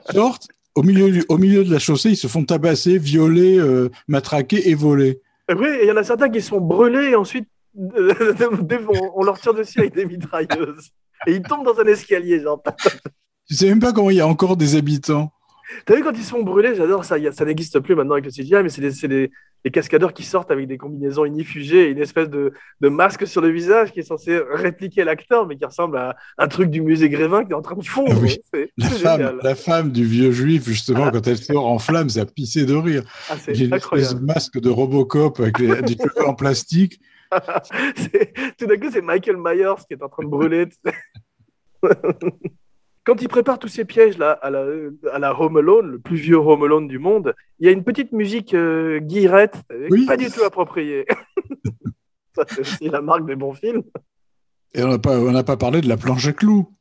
[0.09, 3.59] Ils sortent, au milieu, du- au milieu de la chaussée, ils se font tabasser, violer,
[3.59, 5.21] euh, matraquer et voler.
[5.55, 9.39] Oui, il y en a certains qui se font brûler et ensuite on, on leur
[9.39, 10.89] tire dessus avec des mitrailleuses.
[11.27, 12.61] Et ils tombent dans un escalier, genre.
[13.47, 15.31] Tu sais même pas comment il y a encore des habitants.
[15.85, 17.15] T'as vu quand ils se font brûler, j'adore ça.
[17.31, 19.31] Ça n'existe plus maintenant avec le CGI, mais c'est des
[19.71, 22.51] cascadeurs qui sortent avec des combinaisons inifugées et une espèce de,
[22.81, 26.47] de masque sur le visage qui est censé répliquer l'acteur, mais qui ressemble à un
[26.49, 28.21] truc du musée Grévin qui est en train de fondre.
[28.21, 28.37] Oui.
[28.53, 29.39] C'est La femme, génial.
[29.41, 32.75] la femme du vieux juif, justement, quand elle sort en flammes, ça a pissé de
[32.75, 33.03] rire.
[33.29, 34.19] Ah, c'est une incroyable.
[34.19, 35.95] de masque de Robocop avec les- des
[36.25, 36.99] en plastique.
[38.57, 40.67] Tout d'un coup, c'est Michael Myers qui est en train de brûler.
[43.05, 44.65] Quand il prépare tous ces pièges là à la,
[45.11, 47.83] à la Home Alone, le plus vieux Home Alone du monde, il y a une
[47.83, 50.05] petite musique euh, euh, Oui.
[50.05, 51.05] pas du tout appropriée.
[52.35, 53.83] Ça, c'est aussi la marque des bons films.
[54.73, 56.71] Et on n'a pas, on pas parlé de la planche à clous.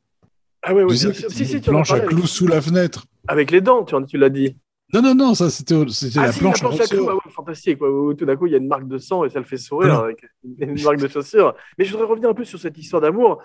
[0.63, 1.29] Ah oui, Tu bien sûr.
[1.29, 3.05] Si, si, une tu en as planche à clous avec, sous la fenêtre.
[3.27, 4.57] avec les dents, tu, tu l'as dit.
[4.93, 7.15] Non, non, non, ça c'était Ah la si, planche, la planche à clous, ressort.
[7.25, 7.81] ouais, fantastique.
[7.81, 9.57] ouais, tout d'un coup, il y a une marque de sang et ça le fait
[9.57, 10.23] sourire avec
[10.59, 11.55] une marque de chaussure.
[11.77, 13.41] Mais je voudrais revenir un peu sur cette histoire d'amour.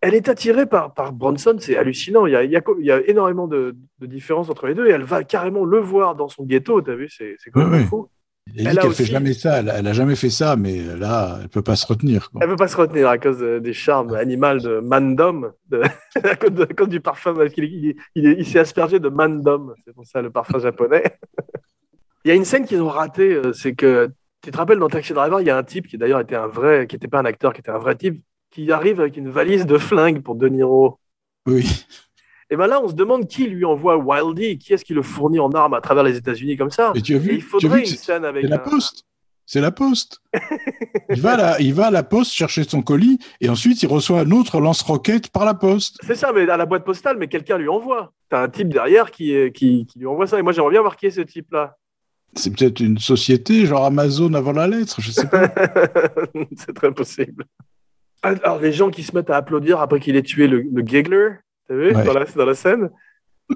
[0.00, 2.26] Elle est attirée par, par Bronson, c'est hallucinant.
[2.26, 4.66] Il y a, il y a co- il y a énormément de, de différences entre
[4.66, 7.50] les deux et elle va carrément le voir dans son ghetto, t'as vu, c'est c'est
[7.50, 7.86] quand même ouais.
[7.86, 8.08] fou.
[8.56, 9.58] Elle Elle a aussi- fait jamais ça.
[9.60, 12.30] Elle, elle a jamais fait ça, mais là, elle peut pas se retenir.
[12.30, 12.40] quoi.
[12.42, 15.80] Elle peut pas se retenir à cause de- des charmes animaux de Mandom, de,
[16.22, 19.94] à, cause de- à cause du parfum, parce qu'il il s'est aspergé de Mandom, c'est
[19.94, 21.02] pour ça le parfum japonais.
[22.24, 24.10] il y a une scène qu'ils ont ratée, euh, c'est que
[24.42, 26.46] tu te rappelles dans Taxi Driver, il y a un type qui d'ailleurs était un
[26.46, 29.30] vrai, qui n'était pas un acteur, qui était un vrai type, qui arrive avec une
[29.30, 30.98] valise de flingues pour De Niro.
[31.46, 31.86] Oui.
[32.50, 35.40] Et ben là, on se demande qui lui envoie Wildy, qui est-ce qui le fournit
[35.40, 36.92] en armes à travers les États-Unis comme ça.
[36.94, 39.04] Et tu as Et vu, il faudrait vu une scène avec la un- poste.
[39.46, 40.20] C'est la poste.
[41.10, 43.86] il, va à la, il va à la poste chercher son colis et ensuite il
[43.88, 45.98] reçoit un autre lance-roquette par la poste.
[46.06, 48.12] C'est ça, mais à la boîte postale, mais quelqu'un lui envoie.
[48.30, 50.38] T'as un type derrière qui, qui lui envoie ça.
[50.38, 51.76] Et moi, j'aimerais bien marquer ce type-là.
[52.36, 55.42] C'est peut-être une société, genre Amazon avant la lettre, je sais pas.
[56.56, 57.44] c'est très possible.
[58.22, 61.28] Alors, les gens qui se mettent à applaudir après qu'il ait tué le, le giggler,
[61.68, 62.04] t'as vu, Ouais.
[62.04, 62.90] dans, la, dans la scène?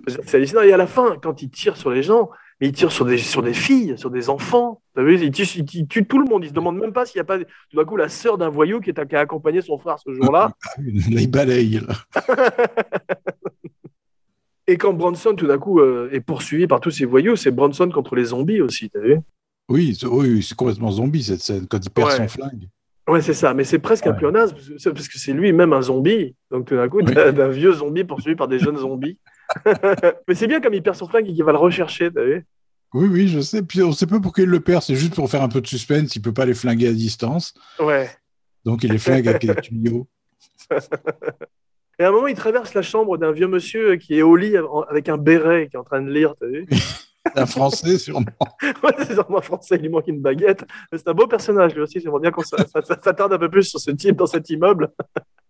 [0.08, 0.62] C'est hallucinant.
[0.62, 2.28] Et à la fin, quand il tire sur les gens,
[2.60, 4.82] mais il tire sur des, sur des filles, sur des enfants.
[4.94, 5.18] T'as vu?
[5.18, 6.44] Il tue, il tout le monde.
[6.44, 8.48] Il se demande même pas s'il n'y a pas, tout d'un coup, la sœur d'un
[8.50, 10.50] voyou qui, est, qui a accompagné son frère ce jour-là.
[10.78, 11.80] Là, il balaye.
[11.86, 11.94] là.
[14.66, 17.88] Et quand Bronson, tout d'un coup, euh, est poursuivi par tous ces voyous, c'est Bronson
[17.90, 19.16] contre les zombies aussi, t'as vu?
[19.70, 22.16] Oui, c'est- oui, oui, c'est complètement zombie cette scène, quand il perd Ouais.
[22.16, 22.68] son flingue.
[23.08, 24.16] Ouais, c'est ça, mais c'est presque un Ouais.
[24.18, 24.54] pléonasme,
[24.92, 26.36] parce que c'est- lui-même un zombie.
[26.50, 27.12] Donc tout d'un coup, Oui.
[27.14, 29.18] t'as d'un vieux zombie poursuivi par des jeunes zombies.
[30.28, 32.46] mais c'est bien comme il perd son flingue et qu'il va le rechercher, t'as vu?
[32.94, 33.62] Oui, oui, je sais.
[33.62, 35.66] Puis on sait pas pourquoi il le perd, c'est juste pour faire un peu de
[35.66, 36.14] suspense.
[36.16, 38.08] Il peut pas les flinguer à distance, Ouais.
[38.64, 40.06] donc il les flingue avec des tuyaux.
[42.00, 44.54] Et à un moment, il traverse la chambre d'un vieux monsieur qui est au lit
[44.88, 46.66] avec un béret qui est en train de lire, t'as vu?
[47.34, 48.26] Un français, sûrement.
[48.82, 50.64] Ouais, c'est sûrement français, il lui manque une baguette.
[50.90, 52.00] Mais C'est un beau personnage, lui aussi.
[52.00, 54.90] J'aimerais bien qu'on s'attarde un peu plus sur ce type dans cet immeuble.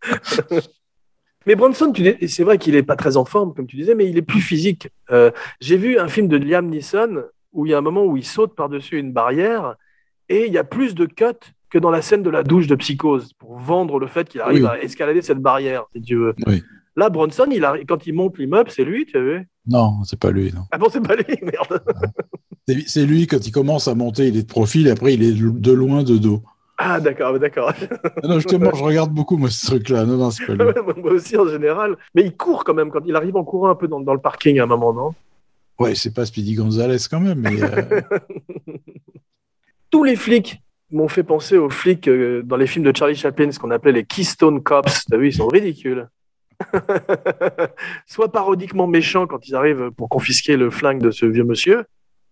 [1.47, 1.93] mais Bronson,
[2.27, 4.41] c'est vrai qu'il est pas très en forme, comme tu disais, mais il est plus
[4.41, 4.89] physique.
[5.11, 8.16] Euh, J'ai vu un film de Liam Neeson où il y a un moment où
[8.16, 9.77] il saute par-dessus une barrière
[10.29, 11.25] et il y a plus de cuts
[11.71, 14.64] que dans la scène de la douche de Psychose pour vendre le fait qu'il arrive
[14.64, 14.69] Oui.
[14.69, 16.35] à escalader cette barrière, si tu veux.
[16.47, 16.62] Oui.
[16.99, 19.49] Là, Bronson, il quand il monte l'immeuble, c'est lui, tu as vu?
[19.68, 20.62] Non, c'est pas lui, non.
[20.72, 21.80] Ah bon, c'est pas lui, merde.
[22.86, 25.32] C'est- lui, quand il commence à monter, il est de profil, et après il est
[25.32, 26.42] de loin, de dos.
[26.76, 27.72] Ah d'accord, d'accord.
[28.24, 30.07] Non, justement, je regarde beaucoup, moi, ce truc-là.
[30.07, 30.72] Non, non, c'est pas lui.
[31.03, 31.96] Moi aussi en général.
[32.16, 34.20] Mais il court quand même quand il arrive en courant un peu dans, dans le
[34.20, 35.14] parking à un moment, non?
[35.78, 38.01] Ouais, c'est pas Speedy Gonzalez quand même, mais euh,
[39.90, 43.53] Tous les flics m'ont fait penser aux flics euh, dans les films de Charlie Chaplin,
[43.53, 45.05] ce qu'on appelait les Keystone Cops.
[45.05, 46.09] T'as vu, ils sont ridicules.
[48.07, 51.85] Soit parodiquement méchants quand ils arrivent pour confisquer le flingue de ce vieux monsieur.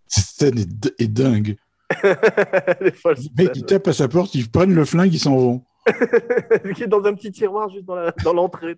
[0.06, 0.58] cette scène
[0.98, 1.56] est, dingue.
[2.80, 3.66] les folles Le mec, il scènes.
[3.66, 5.64] tape à sa porte, ils prennent le flingue, ils s'en vont.
[6.74, 8.76] qui est dans un petit tiroir juste dans l'entrée.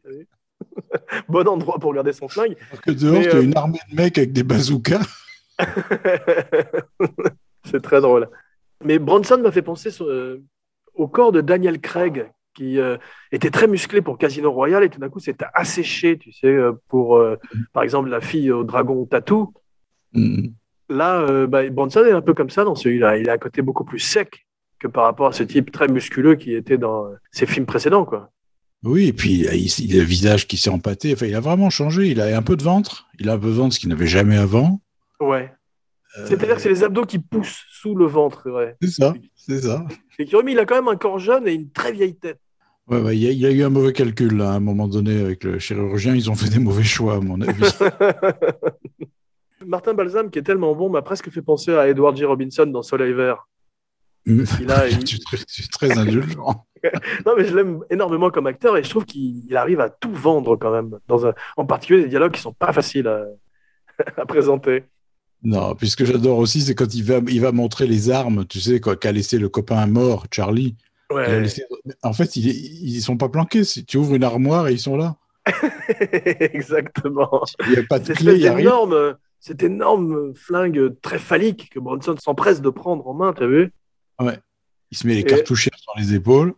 [1.28, 2.56] bon endroit pour garder son flingue.
[2.70, 5.00] Alors que dehors, Mais, t'as euh, une armée de mecs avec des bazookas.
[7.64, 8.28] c'est très drôle.
[8.84, 10.42] Mais Bronson m'a fait penser sur, euh,
[10.94, 12.96] au corps de Daniel Craig, qui euh,
[13.30, 16.72] était très musclé pour Casino Royale et tout d'un coup s'est asséché, tu sais, euh,
[16.88, 17.36] pour, euh,
[17.72, 19.54] par exemple, la fille au dragon tatou.
[20.12, 20.48] Mm.
[20.88, 23.16] Là, euh, bah, Bronson est un peu comme ça dans celui-là.
[23.18, 24.46] Il a un côté beaucoup plus sec
[24.80, 28.30] que par rapport à ce type très musculeux qui était dans ses films précédents, quoi.
[28.84, 31.12] Oui, et puis il, a le visage qui s'est empâté.
[31.12, 32.06] Enfin, il a vraiment changé.
[32.08, 33.08] Il a un peu de ventre.
[33.20, 34.80] Il a un peu de ventre, ce qu'il n'avait jamais avant.
[35.20, 35.52] Ouais.
[36.26, 38.76] C'est-à-dire que c'est les abdos qui poussent sous le ventre, ouais.
[38.80, 39.86] C'est ça, c'est ça.
[40.18, 42.40] Et qui remis, il a quand même un corps jeune et une très vieille tête.
[42.88, 44.60] Ouais, ouais, il, y a, il y a eu un mauvais calcul là, à un
[44.60, 46.14] moment donné avec le chirurgien.
[46.14, 47.62] Ils ont fait des mauvais choix, à mon avis.
[49.66, 52.24] Martin Balsam, qui est tellement bon, m'a presque fait penser à Edward G.
[52.24, 53.48] Robinson dans Soleil Vert.
[54.26, 56.64] Il a, il- tu, es très- tu es très indulgent.
[57.26, 60.12] Non, mais je l'aime énormément comme acteur et je trouve qu'il il arrive à tout
[60.12, 60.96] vendre quand même.
[61.08, 61.34] Dans un...
[61.56, 63.24] En particulier des dialogues qui sont pas faciles à,
[64.16, 64.84] à présenter.
[65.42, 68.46] Non, puis ce que j'adore aussi, c'est quand il va, il va montrer les armes,
[68.46, 70.76] tu sais, qu'a laissé le copain mort, Charlie.
[71.12, 71.64] Ouais, laissé-
[72.02, 73.64] En fait, ils, ils sont pas planqués.
[73.64, 75.16] Si tu ouvres une armoire et ils sont là.
[76.40, 77.42] exactement.
[77.66, 78.64] Il n'y a pas de Cette clé, il n'y a espèce rien.
[78.86, 83.72] d'énorme, cet énorme flingue très phallique que Bronson s'empresse de prendre en main, t'as vu?
[84.90, 86.54] Il se met les Et- sur les épaules.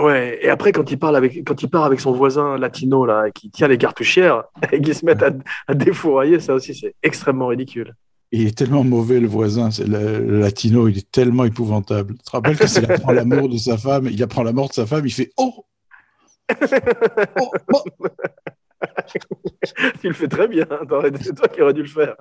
[0.00, 3.30] Ouais, et après, quand il, parle avec, quand il part avec son voisin latino, là,
[3.30, 4.42] qui tient les cartouchières,
[4.72, 5.30] et qui se met à,
[5.68, 7.94] à défourailler, ça aussi, c'est extrêmement ridicule.
[8.36, 12.14] Il est tellement mauvais, le voisin, c'est le, le latino, il est tellement épouvantable.
[12.14, 14.72] Tu te rappelles que il apprend l'amour de sa femme, il apprend la mort de
[14.74, 15.64] sa femme, il fait Oh!
[17.40, 17.84] Oh, oh.
[20.00, 20.66] Tu le fais très bien,
[21.20, 22.16] c'est toi qui aurais dû le faire.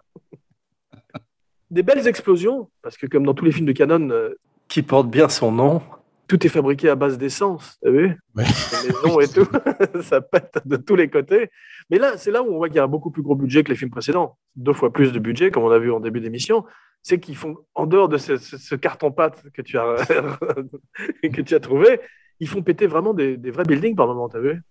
[1.72, 4.36] Des belles explosions, parce que comme dans tous les films de Canon, euh,
[4.68, 5.82] qui portent bien son nom,
[6.28, 8.44] tout est fabriqué à base d'essence, t'as vu Ouais.
[8.84, 9.48] Les maisons et tout,
[10.02, 11.50] ça pète de tous les côtés.
[11.90, 13.64] Mais là, c'est là où on voit qu'il y a un beaucoup plus gros budget
[13.64, 14.38] que les films précédents.
[14.56, 16.64] Deux fois plus de budget, comme on a vu en début d'émission.
[17.02, 19.96] C'est qu'ils font, en dehors de ce, ce- ce carton-pâte que, tu as
[21.24, 22.00] que tu as trouvé,
[22.40, 24.62] ils font péter vraiment des, des vrais buildings par moment, t'as vu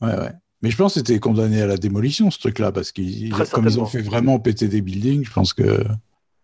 [0.00, 0.32] Ouais, ouais.
[0.62, 3.80] Mais je pense que c'était condamné à la démolition, ce truc-là, parce qu'ils, comme ils
[3.80, 5.84] ont fait vraiment péter des buildings, je pense que.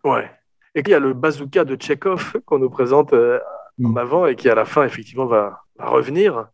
[0.05, 0.31] Ouais.
[0.75, 3.39] Et qu'il y a le bazooka de Tchekhov qu'on nous présente euh,
[3.85, 3.99] en Mm.
[3.99, 6.49] avant et qui à la fin effectivement va, va revenir.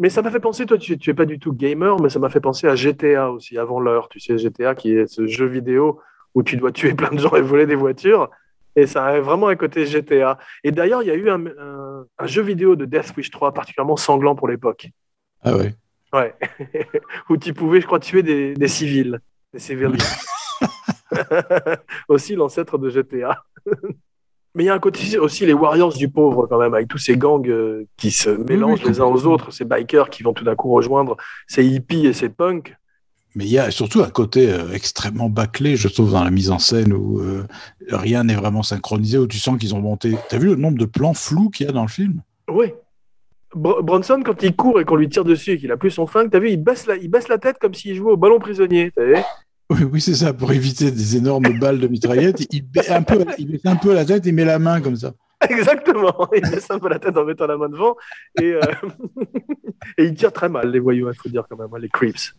[0.00, 2.18] Mais ça m'a fait penser, toi tu, tu es pas du tout gamer, mais ça
[2.18, 4.08] m'a fait penser à GTA aussi, avant l'heure.
[4.08, 6.00] Tu sais, GTA qui est ce jeu vidéo
[6.34, 8.30] où tu dois tuer plein de gens et voler des voitures.
[8.76, 10.38] Et ça a vraiment un côté GTA.
[10.62, 13.52] Et d'ailleurs, il y a eu un, un- un jeu vidéo de Death Wish 3
[13.52, 14.88] particulièrement sanglant pour l'époque.
[15.42, 15.74] Ah ouais.
[16.12, 16.34] Ouais.
[17.28, 19.18] où tu pouvais, je crois, tuer des, des civils,
[19.52, 19.96] des civiliens.
[22.08, 23.42] aussi l'ancêtre de GTA.
[24.58, 26.98] Mais il y a un côté aussi les Warriors du pauvre quand même, avec tous
[26.98, 30.42] ces gangs euh, qui se mélangent les uns aux autres, ces bikers qui vont tout
[30.42, 32.74] d'un coup rejoindre ces hippies et ces punks.
[33.36, 36.50] Mais il y a surtout un côté euh, extrêmement bâclé, je trouve, dans la mise
[36.50, 37.46] en scène où euh,
[37.88, 40.16] rien n'est vraiment synchronisé, où tu sens qu'ils ont monté.
[40.28, 42.20] T'as vu le nombre de plans flous qu'il y a dans le film?
[42.50, 42.72] Oui.
[43.54, 46.08] Br- Bronson, quand il court et qu'on lui tire dessus et qu'il a plus son
[46.08, 48.40] flingue, t'as vu, il baisse la, il baisse la tête comme s'il jouait au ballon
[48.40, 48.90] prisonnier.
[48.96, 49.14] vu?
[49.74, 52.46] Oui, oui c'est ça, pour éviter des énormes balles de mitraillette.
[52.50, 54.96] Il, baisse un peu, il baisse un peu la tête et met la main comme
[54.96, 55.12] ça.
[55.46, 56.26] Exactement.
[56.34, 57.94] Il baisse un peu la tête en mettant la main devant
[58.40, 58.60] et, euh,
[59.98, 62.34] et il tire très mal, les voyous, il faut dire quand même, hein, les creeps.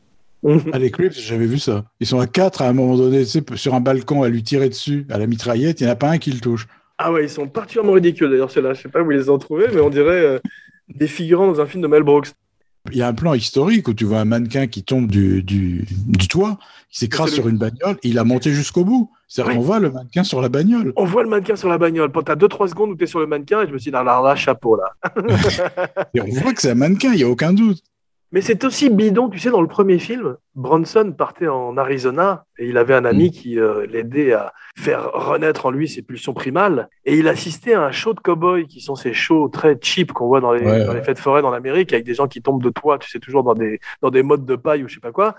[0.72, 1.86] Ah, les Crips, j'avais vu ça.
[2.00, 4.44] Ils sont à quatre à un moment donné, tu sais, sur un balcon à lui
[4.44, 5.82] tirer dessus à la mitraillette.
[5.82, 6.68] Il n'y en a pas un qui le touche.
[6.98, 8.74] Ah ouais, ils sont particulièrement ridicules d'ailleurs, ceux-là.
[8.74, 10.40] Je sais pas où ils les ont trouvés, mais on dirait euh,
[10.88, 12.30] des figurants dans un film de Mel Brooks.
[12.92, 15.86] Il y a un plan historique où tu vois un mannequin qui tombe du, du,
[16.08, 16.58] du toit,
[16.90, 19.12] qui s'écrase sur une bagnole, et il a monté jusqu'au bout.
[19.28, 19.58] C'est-à-dire Oui.
[19.58, 20.94] qu'on voit le mannequin sur la bagnole.
[20.96, 22.12] On voit le mannequin sur la bagnole.
[22.12, 24.04] Pendant 2-3 secondes où tu es sur le mannequin, et je me suis dit, ah
[24.04, 25.12] là, là, chapeau là.
[26.14, 27.84] Et on voit que c'est un mannequin, il n'y a aucun doute.
[28.32, 32.68] Mais c'est aussi bidon, tu sais, dans le premier film, Bronson partait en Arizona et
[32.68, 36.90] il avait un ami qui euh, l'aidait à faire renaître en lui ses pulsions primales.
[37.06, 40.28] Et il assistait à un show de cow-boy qui sont ces shows très cheap qu'on
[40.28, 42.62] voit dans les, Ouais, dans les fêtes forêts en Amérique avec des gens qui tombent
[42.62, 45.00] de toit, tu sais, toujours dans des, dans des modes de paille ou je sais
[45.00, 45.36] pas quoi.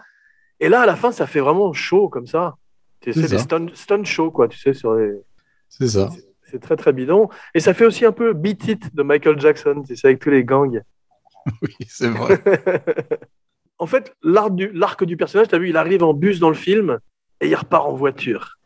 [0.59, 2.57] Et là, à la fin, ça fait vraiment show comme ça.
[3.01, 5.13] Tu sais, C'est des stun, stun shows, quoi, tu sais, sur les.
[5.69, 6.11] C'est ça.
[6.43, 7.29] C'est très très bidon.
[7.55, 10.31] Et ça fait aussi un peu Beat It de Michael Jackson, tu sais, avec tous
[10.31, 10.83] les gangs.
[11.63, 12.39] Oui, c'est vrai.
[13.79, 16.49] en fait, l'arc du, l'arc du personnage, tu as vu, il arrive en bus dans
[16.51, 16.99] le film
[17.41, 18.57] et il repart en voiture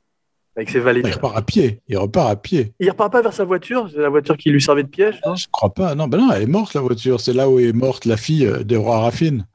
[0.57, 1.05] avec ses valises.
[1.07, 1.81] Il repart à pied.
[1.89, 2.75] Il repart à pied.
[2.79, 5.21] Il repart pas vers sa voiture, c'est la voiture qui lui servait de piège.
[5.27, 5.35] non?
[5.35, 5.95] Je crois pas.
[5.95, 7.21] Non, ben non, elle est morte, la voiture.
[7.21, 9.47] C'est là où est morte la fille euh, de Roi Raffine.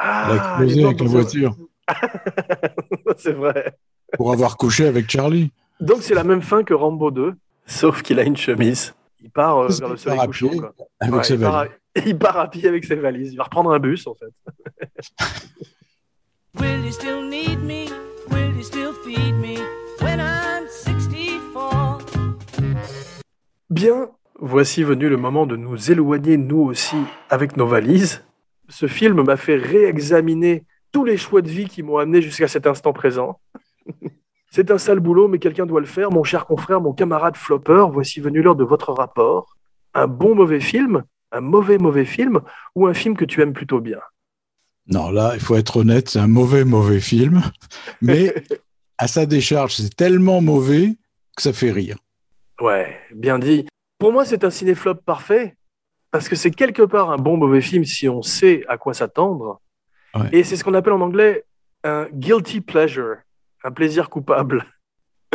[0.00, 1.56] Elle a Ah, il est explosé avec la voiture
[3.18, 3.76] c'est vrai.
[4.14, 5.50] pour avoir couché avec Charlie.
[5.80, 7.34] Donc c'est la même fin que Rambo 2,
[7.66, 8.94] sauf qu'il a une chemise.
[9.22, 10.48] Il part euh, vers le soleil couchant.
[11.00, 11.40] Avec Ouais, ses il,
[12.00, 13.32] à, il part à pied avec ses valises.
[13.32, 14.32] Il va reprendre un bus en fait.
[16.60, 17.86] Will you still need me?
[18.30, 19.58] Will you still feed me
[20.00, 22.06] when I'm 64?
[23.70, 26.96] Bien, voici venu le moment de nous éloigner nous aussi
[27.28, 28.24] avec nos valises.
[28.68, 32.68] Ce film m'a fait réexaminer tous les choix de vie qui m'ont amené jusqu'à cet
[32.68, 33.40] instant présent.
[34.50, 36.12] C'est un sale boulot, mais quelqu'un doit le faire.
[36.12, 39.56] Mon cher confrère, mon camarade Flopper, voici venu l'heure de votre rapport.
[39.92, 41.02] Un bon mauvais film,
[41.34, 42.40] un mauvais mauvais film,
[42.74, 43.98] ou un film que tu aimes plutôt bien?
[44.86, 47.42] Non, là, il faut être honnête, c'est un mauvais, mauvais film.
[48.00, 48.34] Mais
[48.98, 50.96] à sa décharge, c'est tellement mauvais
[51.36, 51.96] que ça fait rire.
[52.60, 53.66] Ouais, bien dit.
[53.98, 55.56] Pour moi, c'est un cinéflop parfait,
[56.10, 59.60] parce que c'est quelque part un bon mauvais film si on sait à quoi s'attendre.
[60.14, 60.28] Ouais.
[60.32, 61.44] Et c'est ce qu'on appelle en anglais
[61.82, 63.16] un guilty pleasure,
[63.64, 64.64] un plaisir coupable.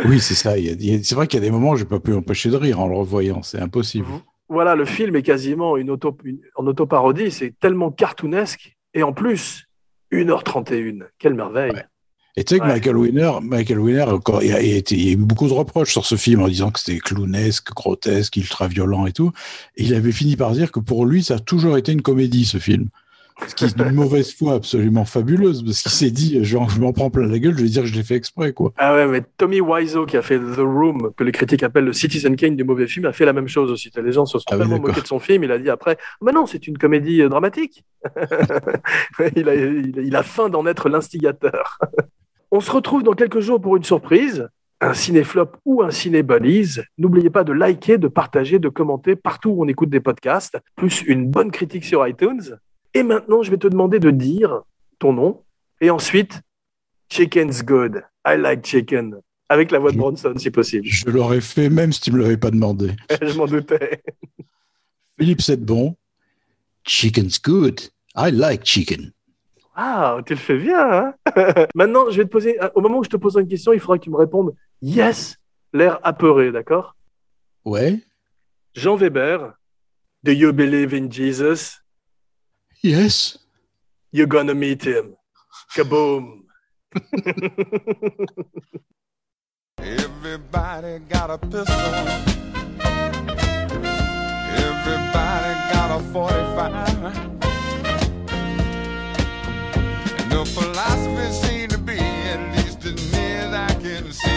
[0.04, 0.54] Oui, c'est ça.
[0.54, 2.80] C'est vrai qu'il y a des moments où je n'ai pas pu m'empêcher de rire
[2.80, 3.42] en le revoyant.
[3.42, 4.08] C'est impossible.
[4.50, 9.12] Voilà, le film est quasiment une auto, une- en autoparodie, c'est tellement cartoonesque, et en
[9.12, 9.66] plus,
[10.10, 11.70] 1h31, quelle merveille.
[11.72, 11.84] Ouais.
[12.36, 12.72] Et tu sais que Ouais.
[12.74, 16.14] Michael Winner, Michael Winner, encore, il, a y a eu beaucoup de reproches sur ce
[16.16, 19.32] film en disant que c'était clownesque, grotesque, ultra violent et tout.
[19.76, 22.44] Et il avait fini par dire que pour lui, ça a toujours été une comédie,
[22.44, 22.88] ce film.
[23.48, 26.92] Ce qui est d'une mauvaise foi absolument fabuleuse, parce qu'il s'est dit, genre, je m'en
[26.92, 28.72] prends plein la gueule, je vais dire que je l'ai fait exprès, quoi.
[28.76, 31.92] Ah ouais, mais Tommy Wiseau, qui a fait The Room, que les critiques appellent le
[31.92, 33.90] Citizen Kane du mauvais film, a fait la même chose aussi.
[34.02, 36.32] Les gens se sont Ah tellement moqués de son film, il a dit après, mais
[36.32, 37.84] non, c'est une comédie euh, dramatique.
[39.36, 41.78] il, a, il, a- il a faim d'en être l'instigateur.
[42.50, 44.48] On se retrouve dans quelques jours pour une surprise,
[44.80, 46.82] un cinéflop ou un ciné-balise.
[46.98, 51.02] N'oubliez pas de liker, de partager, de commenter partout où on écoute des podcasts, plus
[51.02, 52.56] une bonne critique sur iTunes.
[52.94, 54.62] Et maintenant, je vais te demander de dire
[54.98, 55.42] ton nom
[55.80, 56.40] et ensuite
[57.08, 58.02] Chicken's good.
[58.26, 59.20] I like chicken.
[59.48, 60.86] Avec la voix de Bronson, si possible.
[60.86, 62.92] Je l'aurais fait même si tu me l'avais pas demandé.
[63.22, 64.00] Je m'en doutais.
[65.18, 65.96] Philippe Sedbon,
[66.86, 67.80] chicken's good.
[68.16, 69.12] I like chicken.
[69.74, 71.14] Ah, tu le fais bien.
[71.26, 71.64] hein?
[71.74, 72.58] Maintenant, je vais te poser.
[72.74, 75.36] Au moment où je te poserai une question, il faudra que tu me répondes yes,
[75.72, 76.94] l'air apeuré, d'accord?
[77.64, 77.98] Ouais.
[78.74, 79.54] Jean Weber,
[80.22, 81.80] Do you believe in Jesus?
[82.82, 83.36] Yes.
[84.10, 85.16] You're gonna meet him.
[85.76, 86.44] Kaboom.
[89.78, 91.76] Everybody got a pistol.
[94.56, 97.30] Everybody got a 45.
[100.18, 104.30] And the philosophy seems to be, at least as near as I can see,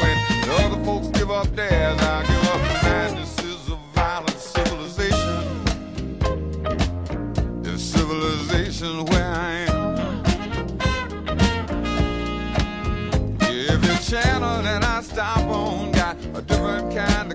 [0.00, 1.99] when the other folks give up theirs,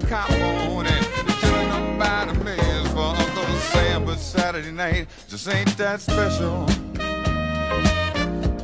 [0.07, 0.85] cop on.
[0.85, 1.03] They're
[1.39, 6.67] killing them by the millions for Uncle Sam, but Saturday night just ain't that special.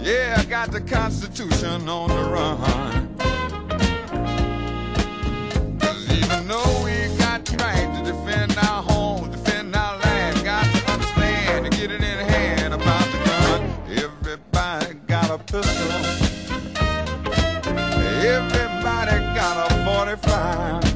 [0.01, 3.15] Yeah, I got the Constitution on the run.
[5.79, 10.65] 'Cause even though we got the right to defend our home, defend our land, got
[10.65, 13.61] to understand and get it in hand about the gun.
[13.89, 15.91] Everybody got a pistol.
[18.23, 20.90] Everybody got a 45.